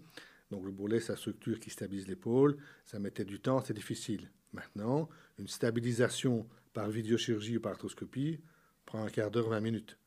Donc 0.50 0.64
le 0.64 0.70
bourrelet, 0.70 1.00
la 1.08 1.16
structure 1.16 1.58
qui 1.58 1.70
stabilise 1.70 2.06
l'épaule. 2.06 2.56
Ça 2.84 2.98
mettait 2.98 3.24
du 3.24 3.40
temps, 3.40 3.62
c'est 3.64 3.74
difficile. 3.74 4.30
Maintenant, 4.52 5.08
une 5.38 5.48
stabilisation 5.48 6.46
par 6.72 6.90
vidéochirurgie 6.90 7.56
ou 7.56 7.60
par 7.60 7.72
arthroscopie 7.72 8.40
prend 8.84 9.04
un 9.04 9.08
quart 9.08 9.30
d'heure, 9.30 9.48
20 9.48 9.60
minutes. 9.60 9.98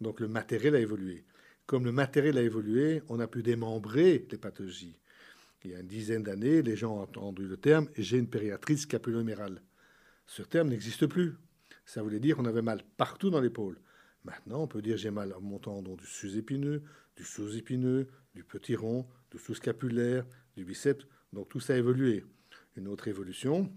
Donc 0.00 0.20
le 0.20 0.28
matériel 0.28 0.74
a 0.74 0.80
évolué. 0.80 1.24
Comme 1.66 1.84
le 1.84 1.92
matériel 1.92 2.38
a 2.38 2.42
évolué, 2.42 3.02
on 3.08 3.20
a 3.20 3.26
pu 3.26 3.42
démembrer 3.42 4.26
les 4.30 4.38
pathologies. 4.38 4.98
Il 5.64 5.70
y 5.70 5.74
a 5.74 5.80
une 5.80 5.86
dizaine 5.86 6.22
d'années, 6.22 6.62
les 6.62 6.76
gens 6.76 6.96
ont 6.96 7.02
entendu 7.02 7.46
le 7.46 7.56
terme 7.56 7.88
j'ai 7.96 8.18
une 8.18 8.28
périatrice 8.28 8.82
scapulomérale. 8.82 9.62
Ce 10.26 10.42
terme 10.42 10.68
n'existe 10.68 11.06
plus. 11.06 11.36
Ça 11.84 12.02
voulait 12.02 12.20
dire 12.20 12.36
qu'on 12.36 12.46
avait 12.46 12.62
mal 12.62 12.82
partout 12.96 13.30
dans 13.30 13.40
l'épaule. 13.40 13.78
Maintenant, 14.24 14.62
on 14.62 14.66
peut 14.66 14.82
dire 14.82 14.96
j'ai 14.96 15.10
mal 15.10 15.32
à 15.32 15.38
mon 15.40 15.58
tendon 15.58 15.94
du 15.96 16.06
sus-épineux, 16.06 16.82
du 17.16 17.24
sous-épineux, 17.24 18.08
du 18.34 18.44
petit 18.44 18.76
rond, 18.76 19.06
du 19.30 19.38
sous-scapulaire, 19.38 20.24
du 20.56 20.64
biceps. 20.64 21.06
Donc 21.32 21.48
tout 21.48 21.60
ça 21.60 21.74
a 21.74 21.76
évolué. 21.76 22.24
Une 22.76 22.88
autre 22.88 23.08
évolution, 23.08 23.70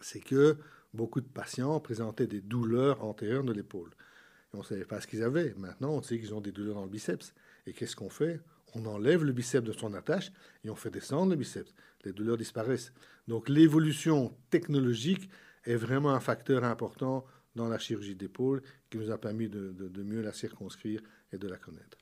c'est 0.00 0.20
que 0.20 0.56
beaucoup 0.94 1.20
de 1.20 1.28
patients 1.28 1.80
présentaient 1.80 2.26
des 2.26 2.40
douleurs 2.40 3.02
antérieures 3.04 3.44
de 3.44 3.52
l'épaule. 3.52 3.90
on 4.52 4.58
ne 4.58 4.64
savait 4.64 4.84
pas 4.84 5.00
ce 5.00 5.06
qu'ils 5.06 5.22
avaient. 5.22 5.54
Maintenant, 5.56 5.92
on 5.92 6.02
sait 6.02 6.18
qu'ils 6.18 6.34
ont 6.34 6.40
des 6.40 6.52
douleurs 6.52 6.74
dans 6.74 6.84
le 6.84 6.90
biceps. 6.90 7.34
Et 7.66 7.72
qu'est-ce 7.72 7.96
qu'on 7.96 8.10
fait? 8.10 8.40
On 8.74 8.86
enlève 8.86 9.24
le 9.24 9.32
biceps 9.32 9.66
de 9.66 9.72
son 9.72 9.94
attache 9.94 10.32
et 10.64 10.70
on 10.70 10.74
fait 10.74 10.90
descendre 10.90 11.30
le 11.30 11.36
biceps. 11.36 11.74
Les 12.04 12.12
douleurs 12.12 12.36
disparaissent. 12.36 12.92
Donc 13.28 13.48
l'évolution 13.48 14.34
technologique 14.50 15.28
est 15.64 15.76
vraiment 15.76 16.10
un 16.10 16.20
facteur 16.20 16.64
important 16.64 17.24
dans 17.54 17.68
la 17.68 17.78
chirurgie 17.78 18.14
d'épaule 18.14 18.62
qui 18.90 18.98
nous 18.98 19.10
a 19.10 19.18
permis 19.18 19.48
de, 19.48 19.72
de 19.72 20.02
mieux 20.02 20.22
la 20.22 20.32
circonscrire 20.32 21.00
et 21.32 21.38
de 21.38 21.48
la 21.48 21.58
connaître. 21.58 21.98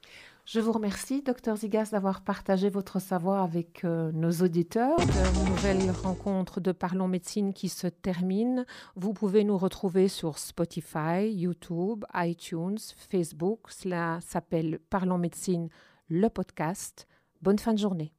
Je 0.52 0.58
vous 0.58 0.72
remercie, 0.72 1.22
docteur 1.22 1.56
Zigas, 1.56 1.90
d'avoir 1.92 2.22
partagé 2.22 2.70
votre 2.70 2.98
savoir 2.98 3.44
avec 3.44 3.84
euh, 3.84 4.10
nos 4.10 4.32
auditeurs. 4.42 4.98
Une 4.98 5.48
nouvelle 5.48 5.90
rencontre 5.90 6.60
de 6.60 6.72
Parlons 6.72 7.06
Médecine 7.06 7.52
qui 7.52 7.68
se 7.68 7.86
termine. 7.86 8.66
Vous 8.96 9.12
pouvez 9.12 9.44
nous 9.44 9.56
retrouver 9.56 10.08
sur 10.08 10.38
Spotify, 10.38 11.30
YouTube, 11.30 12.04
iTunes, 12.14 12.78
Facebook. 13.10 13.60
Cela 13.68 14.18
s'appelle 14.22 14.80
Parlons 14.90 15.18
Médecine, 15.18 15.68
le 16.10 16.28
podcast. 16.28 17.06
Bonne 17.40 17.58
fin 17.58 17.72
de 17.72 17.78
journée. 17.78 18.12